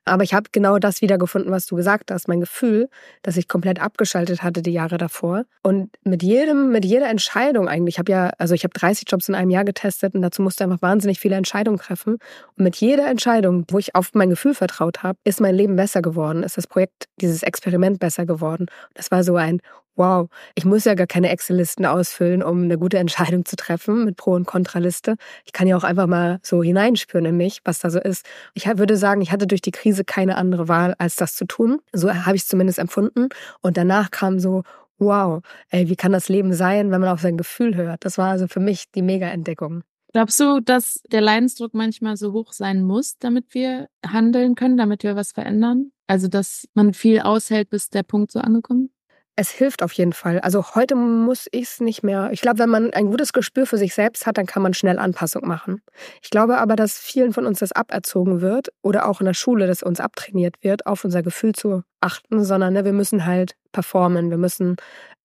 [0.05, 2.89] Aber ich habe genau das wiedergefunden, was du gesagt hast, mein Gefühl,
[3.23, 5.45] dass ich komplett abgeschaltet hatte die Jahre davor.
[5.63, 9.29] Und mit jedem, mit jeder Entscheidung eigentlich, ich habe ja, also ich habe 30 Jobs
[9.29, 12.15] in einem Jahr getestet und dazu musste einfach wahnsinnig viele Entscheidungen treffen.
[12.57, 16.01] Und mit jeder Entscheidung, wo ich auf mein Gefühl vertraut habe, ist mein Leben besser
[16.01, 18.67] geworden, ist das Projekt, dieses Experiment besser geworden.
[18.95, 19.61] Das war so ein
[19.99, 24.17] wow, ich muss ja gar keine Excel-Listen ausfüllen, um eine gute Entscheidung zu treffen mit
[24.17, 25.17] Pro- und Kontraliste.
[25.45, 28.25] Ich kann ja auch einfach mal so hineinspüren in mich, was da so ist.
[28.55, 31.81] Ich würde sagen, ich hatte durch die Krise keine andere Wahl, als das zu tun.
[31.93, 33.29] So habe ich es zumindest empfunden.
[33.61, 34.63] Und danach kam so,
[34.99, 38.05] wow, ey, wie kann das Leben sein, wenn man auf sein Gefühl hört?
[38.05, 39.83] Das war also für mich die Mega-Entdeckung.
[40.13, 45.03] Glaubst du, dass der Leidensdruck manchmal so hoch sein muss, damit wir handeln können, damit
[45.03, 45.93] wir was verändern?
[46.07, 48.91] Also, dass man viel aushält, bis der Punkt so angekommen?
[49.39, 50.41] Es hilft auf jeden Fall.
[50.41, 52.31] Also heute muss ich es nicht mehr.
[52.33, 54.99] Ich glaube, wenn man ein gutes Gespür für sich selbst hat, dann kann man schnell
[54.99, 55.81] Anpassung machen.
[56.21, 59.69] Ich glaube aber, dass vielen von uns das aberzogen wird oder auch in der Schule,
[59.69, 64.31] dass uns abtrainiert wird, auf unser Gefühl zu achten, sondern ne, wir müssen halt performen,
[64.31, 64.75] wir müssen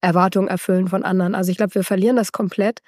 [0.02, 1.34] Erwartungen erfüllen von anderen.
[1.34, 2.82] Also ich glaube, wir verlieren das komplett.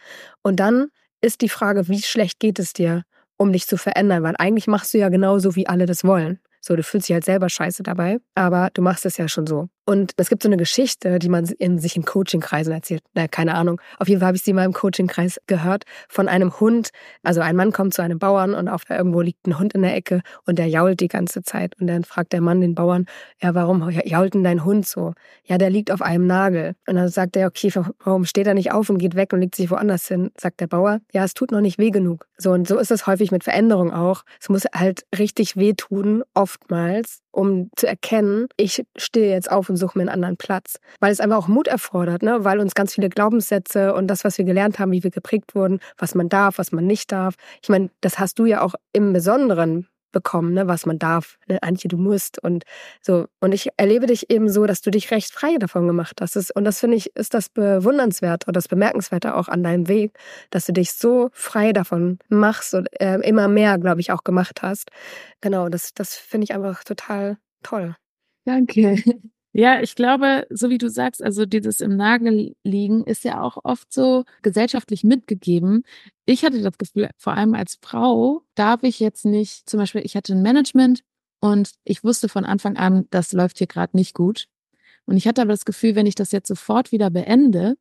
[0.44, 0.90] Und dann
[1.22, 3.02] ist die Frage, wie schlecht geht es dir,
[3.36, 4.22] um dich zu verändern?
[4.22, 6.40] Weil eigentlich machst du ja genauso, wie alle das wollen.
[6.62, 9.70] So, du fühlst dich halt selber scheiße dabei, aber du machst es ja schon so.
[9.86, 13.04] Und es gibt so eine Geschichte, die man in, sich in Coachingkreisen erzählt.
[13.14, 13.80] Na, keine Ahnung.
[14.00, 16.90] Auf jeden Fall habe ich sie mal im Coachingkreis gehört von einem Hund.
[17.22, 19.96] Also ein Mann kommt zu einem Bauern und auf irgendwo liegt ein Hund in der
[19.96, 21.80] Ecke und der jault die ganze Zeit.
[21.80, 23.06] Und dann fragt der Mann den Bauern,
[23.42, 25.14] ja, warum jault denn dein Hund so?
[25.44, 26.74] Ja, der liegt auf einem Nagel.
[26.88, 27.72] Und dann sagt er, okay,
[28.04, 30.32] warum steht er nicht auf und geht weg und legt sich woanders hin?
[30.36, 32.26] Sagt der Bauer, ja, es tut noch nicht weh genug.
[32.38, 34.24] So, und so ist es häufig mit Veränderung auch.
[34.42, 39.98] Es muss halt richtig wehtun, oftmals, um zu erkennen, ich stehe jetzt auf und suche
[39.98, 40.80] mir einen anderen Platz.
[41.00, 42.44] Weil es einfach auch Mut erfordert, ne?
[42.44, 45.80] weil uns ganz viele Glaubenssätze und das, was wir gelernt haben, wie wir geprägt wurden,
[45.98, 47.36] was man darf, was man nicht darf.
[47.62, 51.38] Ich meine, das hast du ja auch im Besonderen bekommen, ne, was man darf.
[51.48, 52.64] Ne, Antje, du musst und
[53.02, 53.28] so.
[53.42, 56.56] Und ich erlebe dich eben so, dass du dich recht frei davon gemacht hast.
[56.56, 60.18] Und das finde ich, ist das bewundernswert oder das Bemerkenswerte auch an deinem Weg,
[60.50, 64.62] dass du dich so frei davon machst und äh, immer mehr, glaube ich, auch gemacht
[64.62, 64.90] hast.
[65.42, 67.96] Genau, das, das finde ich einfach total toll.
[68.46, 68.96] Danke.
[69.58, 73.58] Ja, ich glaube, so wie du sagst, also dieses im Nagel liegen ist ja auch
[73.64, 75.84] oft so gesellschaftlich mitgegeben.
[76.26, 80.18] Ich hatte das Gefühl, vor allem als Frau darf ich jetzt nicht, zum Beispiel, ich
[80.18, 81.04] hatte ein Management
[81.40, 84.48] und ich wusste von Anfang an, das läuft hier gerade nicht gut.
[85.06, 87.76] Und ich hatte aber das Gefühl, wenn ich das jetzt sofort wieder beende,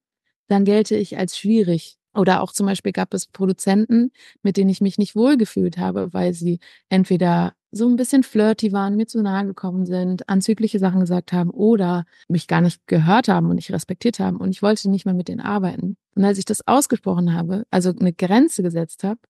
[0.48, 1.96] dann gelte ich als schwierig.
[2.14, 6.34] Oder auch zum Beispiel gab es Produzenten, mit denen ich mich nicht wohlgefühlt habe, weil
[6.34, 11.32] sie entweder so ein bisschen flirty waren, mir zu nahe gekommen sind, anzügliche Sachen gesagt
[11.32, 15.04] haben oder mich gar nicht gehört haben und nicht respektiert haben und ich wollte nicht
[15.04, 15.96] mehr mit denen arbeiten.
[16.14, 19.20] Und als ich das ausgesprochen habe, also eine Grenze gesetzt habe,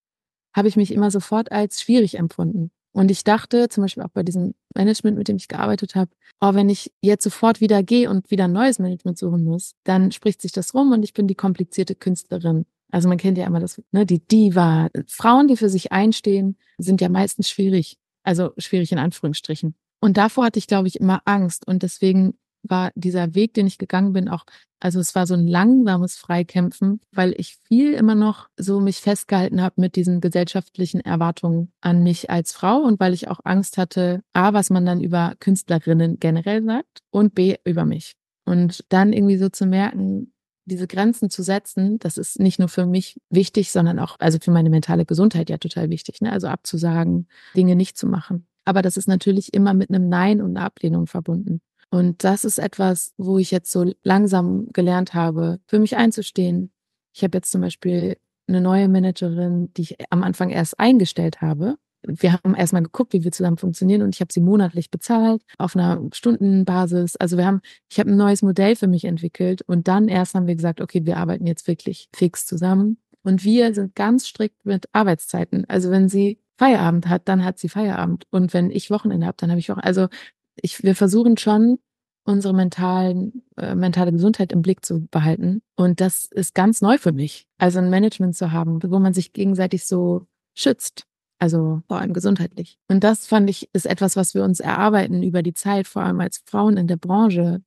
[0.55, 2.71] habe ich mich immer sofort als schwierig empfunden.
[2.93, 6.55] Und ich dachte, zum Beispiel auch bei diesem Management, mit dem ich gearbeitet habe, oh,
[6.55, 10.41] wenn ich jetzt sofort wieder gehe und wieder ein neues Management suchen muss, dann spricht
[10.41, 12.67] sich das rum und ich bin die komplizierte Künstlerin.
[12.93, 14.89] Also man kennt ja immer das, ne, die Diva.
[15.09, 17.99] Frauen, die für sich einstehen, sind ja meistens schwierig.
[18.25, 19.75] Also schwierig in Anführungsstrichen.
[20.01, 21.67] Und davor hatte ich, glaube ich, immer Angst.
[21.67, 22.35] Und deswegen
[22.65, 24.45] war dieser Weg, den ich gegangen bin, auch,
[24.81, 29.63] also es war so ein langsames Freikämpfen, weil ich viel immer noch so mich festgehalten
[29.63, 34.23] habe mit diesen gesellschaftlichen Erwartungen an mich als Frau und weil ich auch Angst hatte,
[34.33, 38.15] A, was man dann über Künstlerinnen generell sagt und B, über mich.
[38.47, 40.34] Und dann irgendwie so zu merken,
[40.65, 44.51] diese Grenzen zu setzen, das ist nicht nur für mich wichtig, sondern auch, also für
[44.51, 46.33] meine mentale Gesundheit ja total wichtig, ne?
[46.33, 48.47] Also abzusagen, Dinge nicht zu machen.
[48.65, 51.61] Aber das ist natürlich immer mit einem Nein und einer Ablehnung verbunden.
[51.91, 56.73] Und das ist etwas, wo ich jetzt so langsam gelernt habe, für mich einzustehen.
[57.13, 58.17] Ich habe jetzt zum Beispiel
[58.49, 61.77] eine neue Managerin, die ich am Anfang erst eingestellt habe.
[62.07, 65.75] Wir haben erstmal geguckt, wie wir zusammen funktionieren und ich habe sie monatlich bezahlt auf
[65.77, 67.17] einer Stundenbasis.
[67.17, 70.47] Also wir haben, ich habe ein neues Modell für mich entwickelt und dann erst haben
[70.47, 72.99] wir gesagt, okay, wir arbeiten jetzt wirklich fix zusammen.
[73.23, 75.65] Und wir sind ganz strikt mit Arbeitszeiten.
[75.67, 78.27] Also wenn sie Feierabend hat, dann hat sie Feierabend.
[78.31, 79.79] Und wenn ich Wochenende habe, dann habe ich auch.
[79.79, 80.09] Also
[80.57, 81.79] ich, wir versuchen schon,
[82.25, 85.63] unsere mentalen, äh, mentale Gesundheit im Blick zu behalten.
[85.77, 87.47] Und das ist ganz neu für mich.
[87.59, 91.07] Also ein Management zu haben, wo man sich gegenseitig so schützt.
[91.39, 92.79] Also vor allem gesundheitlich.
[92.89, 96.21] Und das fand ich, ist etwas, was wir uns erarbeiten über die Zeit, vor allem
[96.21, 97.63] als Frauen in der Branche,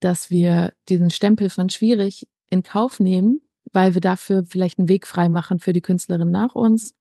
[0.00, 3.40] dass wir diesen Stempel von schwierig in Kauf nehmen,
[3.72, 6.94] weil wir dafür vielleicht einen Weg frei machen für die Künstlerin nach uns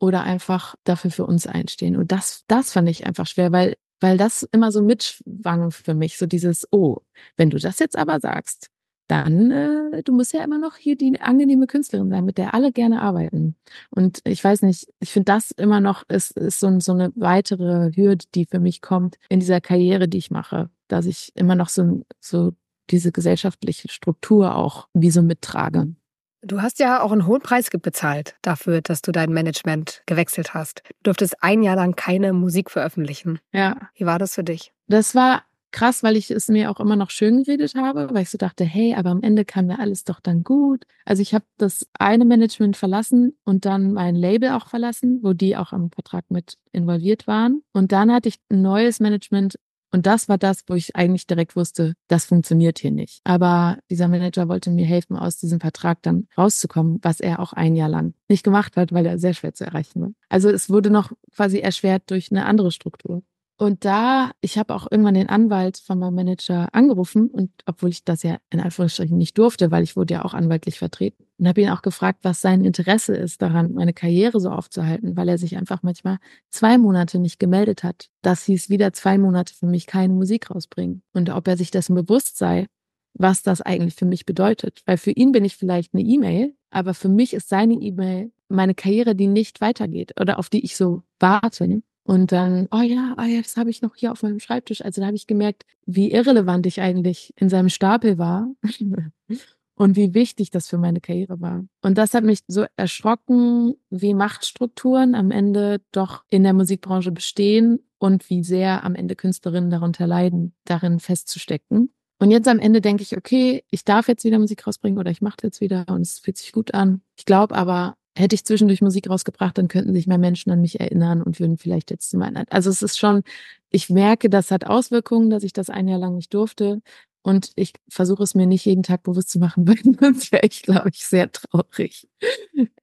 [0.00, 1.96] oder einfach dafür für uns einstehen.
[1.96, 6.18] Und das, das fand ich einfach schwer, weil weil das immer so mitschwang für mich,
[6.18, 6.98] so dieses, oh,
[7.36, 8.70] wenn du das jetzt aber sagst,
[9.08, 12.72] dann, äh, du musst ja immer noch hier die angenehme Künstlerin sein, mit der alle
[12.72, 13.56] gerne arbeiten.
[13.90, 17.90] Und ich weiß nicht, ich finde das immer noch, ist, ist so, so eine weitere
[17.96, 21.68] Hürde, die für mich kommt in dieser Karriere, die ich mache, dass ich immer noch
[21.68, 22.52] so, so
[22.90, 25.94] diese gesellschaftliche Struktur auch wie so mittrage.
[26.42, 30.82] Du hast ja auch einen hohen Preis bezahlt dafür, dass du dein Management gewechselt hast.
[31.02, 33.40] Du durftest ein Jahr lang keine Musik veröffentlichen.
[33.52, 33.76] Ja.
[33.94, 34.72] Wie war das für dich?
[34.86, 38.30] Das war krass, weil ich es mir auch immer noch schön geredet habe, weil ich
[38.30, 40.84] so dachte, hey, aber am Ende kam mir alles doch dann gut.
[41.04, 45.56] Also ich habe das eine Management verlassen und dann mein Label auch verlassen, wo die
[45.56, 47.62] auch am Vertrag mit involviert waren.
[47.72, 49.56] Und dann hatte ich ein neues Management
[49.90, 53.20] und das war das, wo ich eigentlich direkt wusste, das funktioniert hier nicht.
[53.24, 57.74] Aber dieser Manager wollte mir helfen, aus diesem Vertrag dann rauszukommen, was er auch ein
[57.74, 60.10] Jahr lang nicht gemacht hat, weil er sehr schwer zu erreichen war.
[60.28, 63.22] Also es wurde noch quasi erschwert durch eine andere Struktur.
[63.60, 68.04] Und da, ich habe auch irgendwann den Anwalt von meinem Manager angerufen und obwohl ich
[68.04, 71.62] das ja in Anführungsstrichen nicht durfte, weil ich wurde ja auch anwaltlich vertreten und habe
[71.62, 75.56] ihn auch gefragt, was sein Interesse ist daran, meine Karriere so aufzuhalten, weil er sich
[75.56, 76.18] einfach manchmal
[76.50, 78.10] zwei Monate nicht gemeldet hat.
[78.22, 81.96] Das hieß wieder zwei Monate für mich keine Musik rausbringen und ob er sich dessen
[81.96, 82.66] bewusst sei,
[83.14, 86.94] was das eigentlich für mich bedeutet, weil für ihn bin ich vielleicht eine E-Mail, aber
[86.94, 91.02] für mich ist seine E-Mail meine Karriere, die nicht weitergeht oder auf die ich so
[91.18, 91.82] warte.
[92.08, 94.82] Und dann, oh ja, oh ja, das habe ich noch hier auf meinem Schreibtisch.
[94.82, 98.50] Also da habe ich gemerkt, wie irrelevant ich eigentlich in seinem Stapel war
[99.74, 101.66] und wie wichtig das für meine Karriere war.
[101.82, 107.80] Und das hat mich so erschrocken, wie Machtstrukturen am Ende doch in der Musikbranche bestehen
[107.98, 111.92] und wie sehr am Ende Künstlerinnen darunter leiden, darin festzustecken.
[112.20, 115.20] Und jetzt am Ende denke ich, okay, ich darf jetzt wieder Musik rausbringen oder ich
[115.20, 117.02] mache jetzt wieder und es fühlt sich gut an.
[117.18, 120.80] Ich glaube aber, hätte ich zwischendurch Musik rausgebracht, dann könnten sich mehr Menschen an mich
[120.80, 122.44] erinnern und würden vielleicht jetzt zu meinen.
[122.50, 123.22] Also es ist schon,
[123.70, 126.80] ich merke, das hat Auswirkungen, dass ich das ein Jahr lang nicht durfte.
[127.22, 130.62] Und ich versuche es mir nicht jeden Tag bewusst zu machen, weil sonst wäre ich,
[130.62, 132.08] glaube ich, sehr traurig.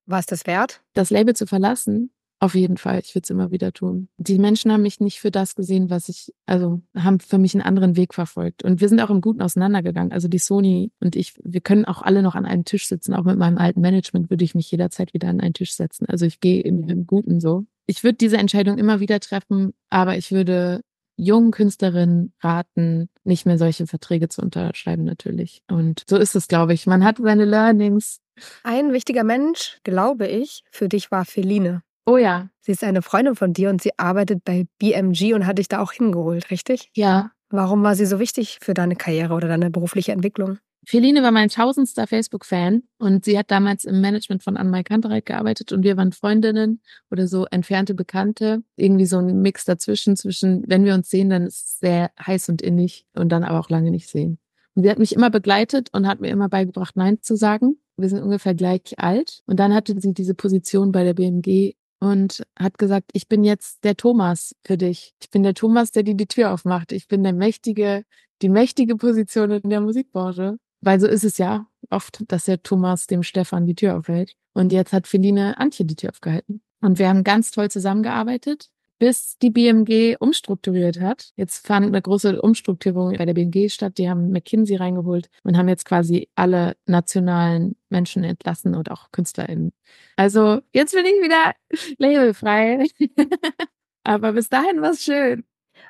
[0.06, 0.82] War es das wert?
[0.94, 4.10] Das Label zu verlassen, auf jeden Fall, ich würde es immer wieder tun.
[4.18, 7.64] Die Menschen haben mich nicht für das gesehen, was ich, also haben für mich einen
[7.64, 8.64] anderen Weg verfolgt.
[8.64, 10.12] Und wir sind auch im Guten auseinandergegangen.
[10.12, 13.14] Also die Sony und ich, wir können auch alle noch an einem Tisch sitzen.
[13.14, 16.06] Auch mit meinem alten Management würde ich mich jederzeit wieder an einen Tisch setzen.
[16.08, 17.66] Also ich gehe im, im Guten so.
[17.88, 20.82] Ich würde diese Entscheidung immer wieder treffen, aber ich würde
[21.18, 25.62] jungen Künstlerinnen raten, nicht mehr solche Verträge zu unterschreiben natürlich.
[25.70, 26.86] Und so ist es, glaube ich.
[26.88, 28.20] Man hat seine Learnings.
[28.64, 31.85] Ein wichtiger Mensch, glaube ich, für dich war Feline.
[32.06, 32.50] Oh ja.
[32.62, 35.80] Sie ist eine Freundin von dir und sie arbeitet bei BMG und hat dich da
[35.80, 36.92] auch hingeholt, richtig?
[36.94, 37.32] Ja.
[37.50, 40.58] Warum war sie so wichtig für deine Karriere oder deine berufliche Entwicklung?
[40.88, 45.72] Feline war mein tausendster Facebook-Fan und sie hat damals im Management von Anne Kantereit gearbeitet
[45.72, 48.62] und wir waren Freundinnen oder so entfernte Bekannte.
[48.76, 52.50] Irgendwie so ein Mix dazwischen, zwischen, wenn wir uns sehen, dann ist es sehr heiß
[52.50, 54.38] und innig und dann aber auch lange nicht sehen.
[54.76, 57.78] Und sie hat mich immer begleitet und hat mir immer beigebracht, Nein zu sagen.
[57.98, 59.42] Wir sind ungefähr gleich alt.
[59.48, 63.84] Und dann hatte sie diese Position bei der BMG und hat gesagt, ich bin jetzt
[63.84, 65.14] der Thomas für dich.
[65.22, 66.92] Ich bin der Thomas, der dir die Tür aufmacht.
[66.92, 68.04] Ich bin der mächtige,
[68.42, 70.58] die mächtige Position in der Musikbranche.
[70.82, 74.36] Weil so ist es ja oft, dass der Thomas dem Stefan die Tür aufhält.
[74.54, 76.62] Und jetzt hat Feline Antje die Tür aufgehalten.
[76.82, 78.70] Und wir haben ganz toll zusammengearbeitet.
[79.00, 81.32] Bis die BMG umstrukturiert hat.
[81.36, 83.98] Jetzt fand eine große Umstrukturierung bei der BMG statt.
[83.98, 89.72] Die haben McKinsey reingeholt und haben jetzt quasi alle nationalen Menschen entlassen und auch KünstlerInnen.
[90.16, 91.54] Also jetzt bin ich wieder
[91.98, 92.86] labelfrei.
[94.04, 95.44] Aber bis dahin war es schön.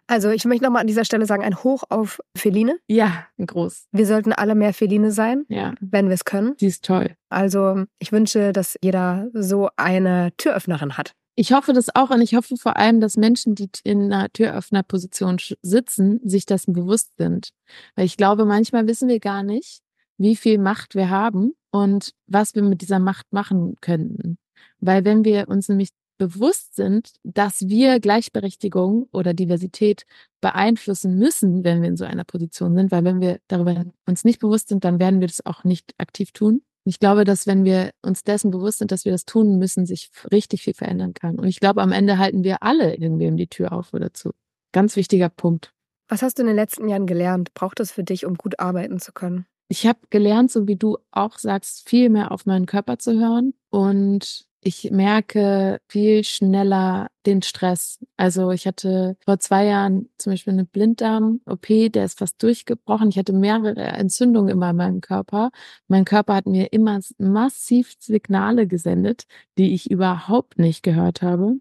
[0.08, 2.80] Also ich möchte nochmal an dieser Stelle sagen, ein Hoch auf Feline.
[2.88, 3.88] Ja, groß.
[3.92, 5.74] Wir sollten alle mehr Feline sein, ja.
[5.80, 6.56] wenn wir es können.
[6.58, 7.16] Sie ist toll.
[7.30, 11.16] Also ich wünsche, dass jeder so eine Türöffnerin hat.
[11.38, 15.38] Ich hoffe das auch und ich hoffe vor allem, dass Menschen, die in einer Türöffnerposition
[15.62, 17.50] sitzen, sich dessen bewusst sind.
[17.96, 19.82] Weil ich glaube, manchmal wissen wir gar nicht,
[20.18, 24.38] wie viel Macht wir haben und was wir mit dieser Macht machen könnten.
[24.80, 30.06] Weil wenn wir uns nämlich bewusst sind, dass wir Gleichberechtigung oder Diversität
[30.40, 34.40] beeinflussen müssen, wenn wir in so einer Position sind, weil wenn wir darüber uns nicht
[34.40, 36.62] bewusst sind, dann werden wir das auch nicht aktiv tun.
[36.88, 40.12] Ich glaube, dass wenn wir uns dessen bewusst sind, dass wir das tun müssen, sich
[40.32, 41.40] richtig viel verändern kann.
[41.40, 44.32] Und ich glaube, am Ende halten wir alle irgendwem die Tür auf oder zu.
[44.72, 45.74] Ganz wichtiger Punkt.
[46.08, 47.54] Was hast du in den letzten Jahren gelernt?
[47.56, 49.48] Braucht es für dich, um gut arbeiten zu können?
[49.68, 53.56] Ich habe gelernt, so wie du auch sagst, viel mehr auf meinen Körper zu hören
[53.72, 58.04] und ich merke viel schneller den Stress.
[58.18, 63.10] Also ich hatte vor zwei Jahren zum Beispiel eine Blinddarm-OP, der ist fast durchgebrochen.
[63.10, 65.52] Ich hatte mehrere Entzündungen immer in meinem Körper.
[65.88, 69.26] Mein Körper hat mir immer massiv Signale gesendet,
[69.60, 71.58] die ich überhaupt nicht gehört habe,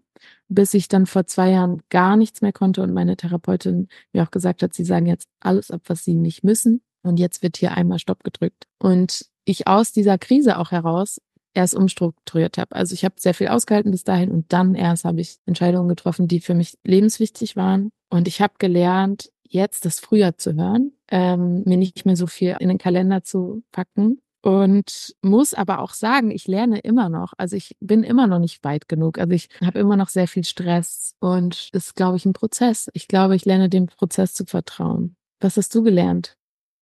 [0.47, 4.31] bis ich dann vor zwei Jahren gar nichts mehr konnte und meine Therapeutin mir auch
[4.31, 6.81] gesagt hat, sie sagen jetzt alles ab, was sie nicht müssen.
[7.03, 8.65] Und jetzt wird hier einmal Stopp gedrückt.
[8.79, 11.19] Und ich aus dieser Krise auch heraus
[11.55, 12.75] erst umstrukturiert habe.
[12.75, 16.27] Also ich habe sehr viel ausgehalten bis dahin und dann erst habe ich Entscheidungen getroffen,
[16.27, 17.89] die für mich lebenswichtig waren.
[18.09, 22.55] Und ich habe gelernt, jetzt das früher zu hören, ähm, mir nicht mehr so viel
[22.59, 24.19] in den Kalender zu packen.
[24.41, 27.33] Und muss aber auch sagen, ich lerne immer noch.
[27.35, 29.17] Also ich bin immer noch nicht weit genug.
[29.17, 32.87] Also ich habe immer noch sehr viel Stress und ist, glaube ich, ein Prozess.
[32.93, 35.15] Ich glaube, ich lerne dem Prozess zu vertrauen.
[35.39, 36.37] Was hast du gelernt?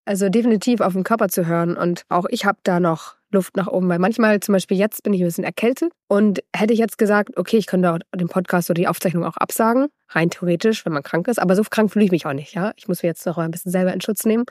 [0.04, 1.78] Also definitiv auf den Körper zu hören.
[1.78, 3.88] Und auch ich habe da noch Luft nach oben.
[3.88, 7.36] Weil manchmal, zum Beispiel jetzt, bin ich ein bisschen erkältet und hätte ich jetzt gesagt,
[7.36, 11.26] okay, ich könnte den Podcast oder die Aufzeichnung auch absagen, rein theoretisch, wenn man krank
[11.28, 11.40] ist.
[11.40, 12.72] Aber so krank fühle ich mich auch nicht, ja.
[12.76, 14.44] Ich muss mir jetzt noch ein bisschen selber in Schutz nehmen.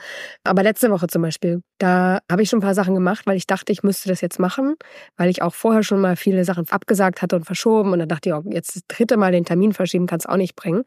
[0.44, 3.48] Aber letzte Woche zum Beispiel, da habe ich schon ein paar Sachen gemacht, weil ich
[3.48, 4.76] dachte, ich müsste das jetzt machen,
[5.18, 7.94] weil ich auch vorher schon mal viele Sachen abgesagt hatte und verschoben.
[7.94, 10.38] Und dann dachte ich, auch, jetzt das dritte Mal den Termin verschieben kann es auch
[10.38, 10.84] nicht bringen.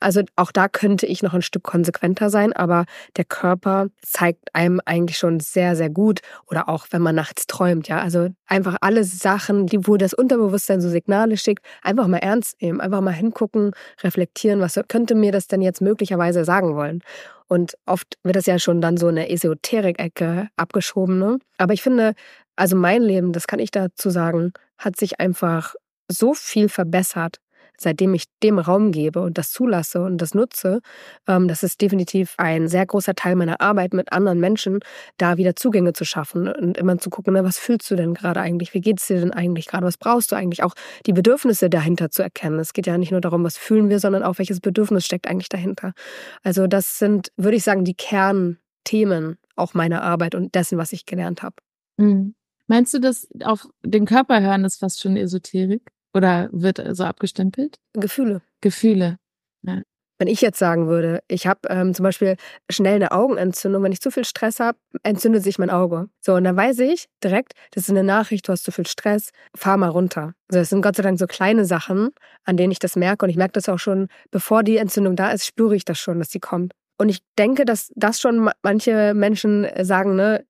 [0.00, 2.84] Also auch da könnte ich noch ein Stück konsequenter sein, aber
[3.16, 6.20] der Körper zeigt einem eigentlich schon sehr, sehr gut.
[6.46, 8.00] Oder auch, wenn man nachts träumt, ja.
[8.00, 12.80] Also einfach alle Sachen, die, wo das Unterbewusstsein so Signale schickt, einfach mal ernst nehmen,
[12.80, 17.02] einfach mal hingucken, reflektieren, was könnte mir das denn jetzt möglicherweise sagen wollen.
[17.46, 21.18] Und oft wird das ja schon dann so in der Esoterik-Ecke abgeschoben.
[21.18, 21.38] Ne?
[21.58, 22.14] Aber ich finde,
[22.56, 25.74] also mein Leben, das kann ich dazu sagen, hat sich einfach
[26.08, 27.38] so viel verbessert,
[27.80, 30.80] seitdem ich dem Raum gebe und das zulasse und das nutze,
[31.26, 34.80] ähm, das ist definitiv ein sehr großer Teil meiner Arbeit mit anderen Menschen,
[35.16, 38.40] da wieder Zugänge zu schaffen und immer zu gucken, ne, was fühlst du denn gerade
[38.40, 38.74] eigentlich?
[38.74, 39.86] Wie geht es dir denn eigentlich gerade?
[39.86, 40.62] Was brauchst du eigentlich?
[40.62, 40.74] Auch
[41.06, 42.58] die Bedürfnisse dahinter zu erkennen.
[42.58, 45.48] Es geht ja nicht nur darum, was fühlen wir, sondern auch, welches Bedürfnis steckt eigentlich
[45.48, 45.92] dahinter.
[46.42, 51.06] Also das sind, würde ich sagen, die Kernthemen auch meiner Arbeit und dessen, was ich
[51.06, 51.56] gelernt habe.
[51.96, 52.34] Mhm.
[52.66, 55.90] Meinst du, dass auf den Körper hören ist fast schon Esoterik?
[56.14, 57.78] Oder wird so abgestempelt?
[57.92, 58.42] Gefühle.
[58.60, 59.18] Gefühle.
[59.62, 59.82] Ja.
[60.20, 62.36] Wenn ich jetzt sagen würde, ich habe ähm, zum Beispiel
[62.70, 66.10] schnell eine Augenentzündung, wenn ich zu viel Stress habe, entzündet sich mein Auge.
[66.20, 69.30] So, und dann weiß ich direkt, das ist eine Nachricht, du hast zu viel Stress,
[69.56, 70.34] fahr mal runter.
[70.50, 72.10] Also das sind Gott sei Dank so kleine Sachen,
[72.44, 73.24] an denen ich das merke.
[73.24, 76.18] Und ich merke das auch schon, bevor die Entzündung da ist, spüre ich das schon,
[76.18, 76.74] dass sie kommt.
[76.98, 80.44] Und ich denke, dass das schon manche Menschen sagen, ne,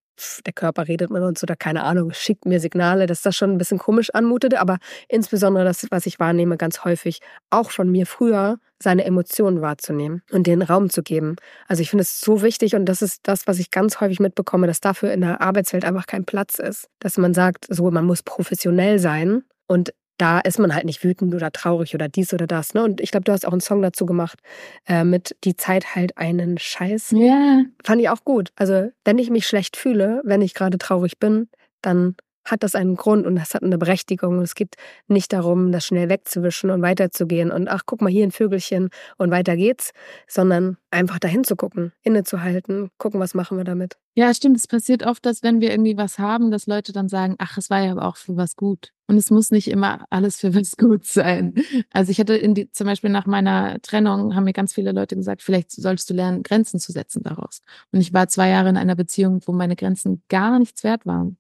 [0.47, 3.59] der Körper redet mit uns oder keine Ahnung, schickt mir Signale, dass das schon ein
[3.59, 4.79] bisschen komisch anmutete, aber
[5.09, 10.47] insbesondere das, was ich wahrnehme, ganz häufig, auch von mir früher, seine Emotionen wahrzunehmen und
[10.47, 11.37] den Raum zu geben.
[11.69, 14.67] Also ich finde es so wichtig und das ist das, was ich ganz häufig mitbekomme,
[14.67, 16.89] dass dafür in der Arbeitswelt einfach kein Platz ist.
[16.99, 21.35] Dass man sagt, so, man muss professionell sein und da ist man halt nicht wütend
[21.35, 22.75] oder traurig oder dies oder das.
[22.75, 22.85] Ne?
[22.85, 24.39] Und ich glaube, du hast auch einen Song dazu gemacht
[24.87, 27.13] äh, mit Die Zeit halt einen Scheiß.
[27.13, 27.63] Ja.
[27.83, 28.51] Fand ich auch gut.
[28.57, 31.49] Also, wenn ich mich schlecht fühle, wenn ich gerade traurig bin,
[31.81, 34.41] dann hat das einen Grund und das hat eine Berechtigung.
[34.41, 34.77] Es geht
[35.09, 39.31] nicht darum, das schnell wegzuwischen und weiterzugehen und ach, guck mal hier ein Vögelchen und
[39.31, 39.93] weiter geht's,
[40.27, 43.97] sondern einfach dahin zu gucken, innezuhalten, gucken, was machen wir damit.
[44.15, 44.57] Ja, stimmt.
[44.57, 47.71] Es passiert oft, dass wenn wir irgendwie was haben, dass Leute dann sagen, ach, es
[47.71, 48.91] war ja aber auch für was gut.
[49.07, 51.55] Und es muss nicht immer alles für was gut sein.
[51.93, 55.17] Also ich hatte in die, zum Beispiel nach meiner Trennung haben mir ganz viele Leute
[55.17, 57.61] gesagt, vielleicht sollst du lernen, Grenzen zu setzen daraus.
[57.93, 61.37] Und ich war zwei Jahre in einer Beziehung, wo meine Grenzen gar nichts wert waren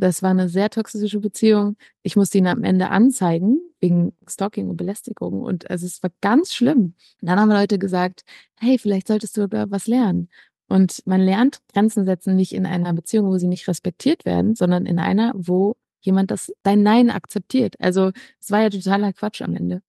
[0.00, 1.76] Das war eine sehr toxische Beziehung.
[2.02, 6.52] Ich musste ihn am Ende anzeigen wegen Stalking und Belästigung und also es war ganz
[6.54, 6.94] schlimm.
[7.20, 8.22] Und dann haben Leute gesagt,
[8.58, 10.28] hey, vielleicht solltest du da was lernen.
[10.68, 14.86] Und man lernt Grenzen setzen nicht in einer Beziehung, wo sie nicht respektiert werden, sondern
[14.86, 17.74] in einer, wo jemand das dein Nein akzeptiert.
[17.78, 19.82] Also es war ja totaler Quatsch am Ende.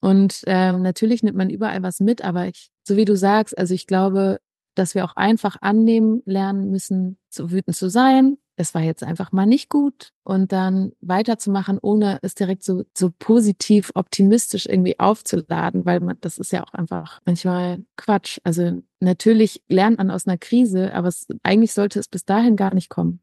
[0.00, 3.72] Und ähm, natürlich nimmt man überall was mit, aber ich, so wie du sagst, also
[3.72, 4.40] ich glaube,
[4.74, 8.36] dass wir auch einfach annehmen lernen müssen, so wütend zu sein.
[8.56, 13.10] Es war jetzt einfach mal nicht gut und dann weiterzumachen, ohne es direkt so, so
[13.18, 18.38] positiv, optimistisch irgendwie aufzuladen, weil man, das ist ja auch einfach manchmal Quatsch.
[18.44, 22.74] Also natürlich lernt man aus einer Krise, aber es, eigentlich sollte es bis dahin gar
[22.74, 23.20] nicht kommen.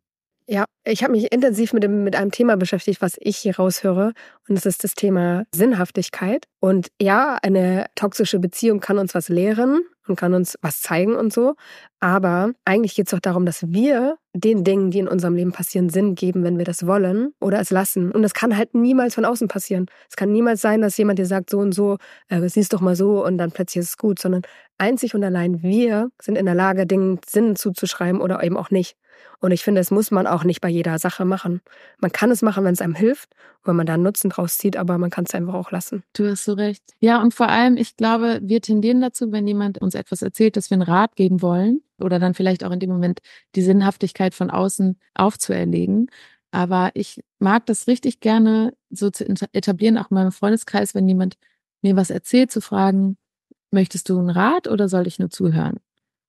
[0.48, 4.12] Ja, ich habe mich intensiv mit, dem, mit einem Thema beschäftigt, was ich hier raushöre.
[4.50, 6.46] Und das ist das Thema Sinnhaftigkeit.
[6.60, 9.82] Und ja, eine toxische Beziehung kann uns was lehren
[10.12, 11.56] und kann uns was zeigen und so.
[12.00, 15.90] Aber eigentlich geht es doch darum, dass wir den Dingen, die in unserem Leben passieren,
[15.90, 18.12] Sinn geben, wenn wir das wollen oder es lassen.
[18.12, 19.88] Und das kann halt niemals von außen passieren.
[20.10, 21.98] Es kann niemals sein, dass jemand dir sagt, so und so,
[22.30, 24.44] äh, siehst doch mal so und dann plötzlich ist es gut, sondern
[24.78, 28.96] einzig und allein wir sind in der Lage, Dingen Sinn zuzuschreiben oder eben auch nicht.
[29.40, 31.62] Und ich finde, das muss man auch nicht bei jeder Sache machen.
[32.00, 34.78] Man kann es machen, wenn es einem hilft, wenn man da einen Nutzen draus zieht,
[34.78, 36.04] aber man kann es einfach auch lassen.
[36.14, 36.84] Du hast so recht.
[37.00, 40.70] Ja, und vor allem, ich glaube, wir tendieren dazu, wenn jemand uns etwas erzählt, dass
[40.70, 43.20] wir einen Rat geben wollen oder dann vielleicht auch in dem Moment
[43.56, 46.08] die Sinnhaftigkeit von außen aufzuerlegen.
[46.52, 51.38] Aber ich mag das richtig gerne so zu etablieren, auch in meinem Freundeskreis, wenn jemand
[51.82, 53.18] mir was erzählt, zu fragen,
[53.72, 55.78] möchtest du einen Rat oder soll ich nur zuhören?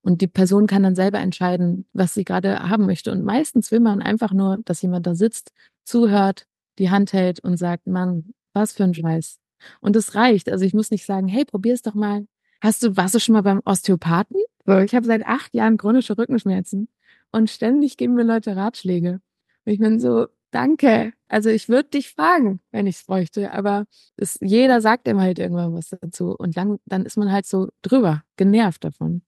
[0.03, 3.13] Und die Person kann dann selber entscheiden, was sie gerade haben möchte.
[3.13, 5.53] Und meistens will man einfach nur, dass jemand da sitzt,
[5.85, 6.47] zuhört,
[6.79, 9.39] die Hand hält und sagt, Mann, was für ein Scheiß.
[9.81, 10.51] Und es reicht.
[10.51, 12.27] Also ich muss nicht sagen, hey, probier's doch mal.
[12.61, 14.37] Hast du, warst du schon mal beim Osteopathen?
[14.67, 16.89] So, ich habe seit acht Jahren chronische Rückenschmerzen
[17.33, 19.21] und ständig geben mir Leute Ratschläge.
[19.65, 21.13] Und ich bin so, danke.
[21.29, 23.87] Also ich würde dich fragen, wenn ich es bräuchte, aber
[24.17, 27.69] es, jeder sagt immer halt irgendwann was dazu und dann, dann ist man halt so
[27.83, 29.23] drüber, genervt davon.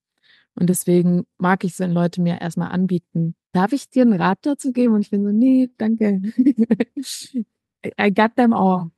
[0.55, 4.39] Und deswegen mag ich es, wenn Leute mir erstmal anbieten, darf ich dir einen Rat
[4.43, 4.93] dazu geben?
[4.93, 6.21] Und ich bin so, nee, danke.
[7.99, 8.91] I got them all.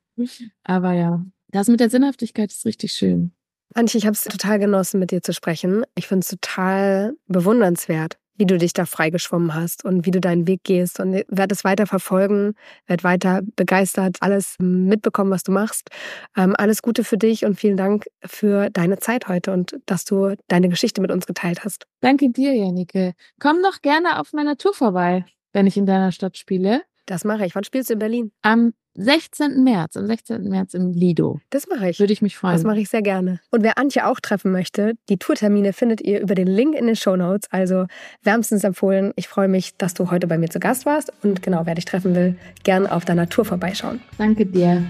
[0.64, 3.32] Aber ja, das mit der Sinnhaftigkeit ist richtig schön.
[3.74, 5.84] Antje, ich habe es total genossen, mit dir zu sprechen.
[5.94, 10.46] Ich finde es total bewundernswert, wie du dich da freigeschwommen hast und wie du deinen
[10.46, 11.00] Weg gehst.
[11.00, 12.54] Und werde es weiter verfolgen,
[12.86, 15.90] werde weiter begeistert, alles mitbekommen, was du machst.
[16.36, 20.34] Ähm, alles Gute für dich und vielen Dank für deine Zeit heute und dass du
[20.46, 21.86] deine Geschichte mit uns geteilt hast.
[22.00, 23.12] Danke dir, Janike.
[23.40, 26.82] Komm doch gerne auf meiner Tour vorbei, wenn ich in deiner Stadt spiele.
[27.06, 27.54] Das mache ich.
[27.54, 28.32] Wann spielst du in Berlin?
[28.42, 29.62] Am 16.
[29.62, 30.42] März, am 16.
[30.48, 31.40] März im Lido.
[31.50, 32.00] Das mache ich.
[32.00, 32.54] Würde ich mich freuen.
[32.54, 33.38] Das mache ich sehr gerne.
[33.52, 36.96] Und wer Antje auch treffen möchte, die Tourtermine findet ihr über den Link in den
[36.96, 37.48] Show Notes.
[37.52, 37.86] Also
[38.22, 39.12] wärmstens empfohlen.
[39.14, 41.12] Ich freue mich, dass du heute bei mir zu Gast warst.
[41.22, 44.00] Und genau, wer dich treffen will, gern auf deiner Tour vorbeischauen.
[44.18, 44.82] Danke dir.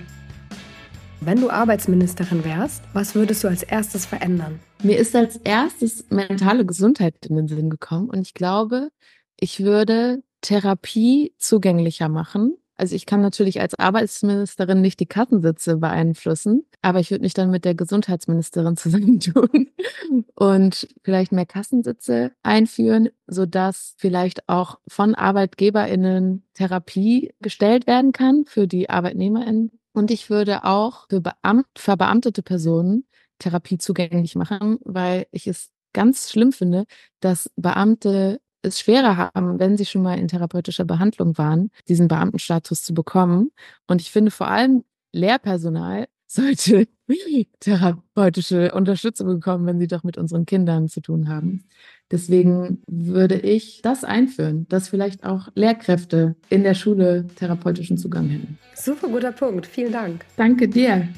[1.21, 4.61] Wenn du Arbeitsministerin wärst, was würdest du als erstes verändern?
[4.83, 8.09] Mir ist als erstes mentale Gesundheit in den Sinn gekommen.
[8.09, 8.89] Und ich glaube,
[9.39, 12.57] ich würde Therapie zugänglicher machen.
[12.79, 17.51] Also ich kann natürlich als Arbeitsministerin nicht die Kassensitze beeinflussen, aber ich würde mich dann
[17.51, 19.69] mit der Gesundheitsministerin zusammentun
[20.37, 28.69] und vielleicht mehr Kassensitze einführen, sodass vielleicht auch von ArbeitgeberInnen Therapie gestellt werden kann für
[28.69, 29.73] die ArbeitnehmerInnen.
[29.93, 33.05] Und ich würde auch für Beamt, verbeamtete Personen
[33.41, 36.85] Therapie zugänglich machen, weil ich es ganz schlimm finde,
[37.19, 42.83] dass Beamte es schwerer haben, wenn sie schon mal in therapeutischer Behandlung waren, diesen Beamtenstatus
[42.83, 43.51] zu bekommen.
[43.87, 46.87] Und ich finde vor allem Lehrpersonal sollte
[47.61, 51.65] therapeutische Unterstützung bekommen, wenn sie doch mit unseren Kindern zu tun haben.
[52.11, 58.59] Deswegen würde ich das einführen, dass vielleicht auch Lehrkräfte in der Schule therapeutischen Zugang hätten.
[58.75, 59.67] Super guter Punkt.
[59.67, 60.27] Vielen Dank.
[60.37, 61.09] Danke dir.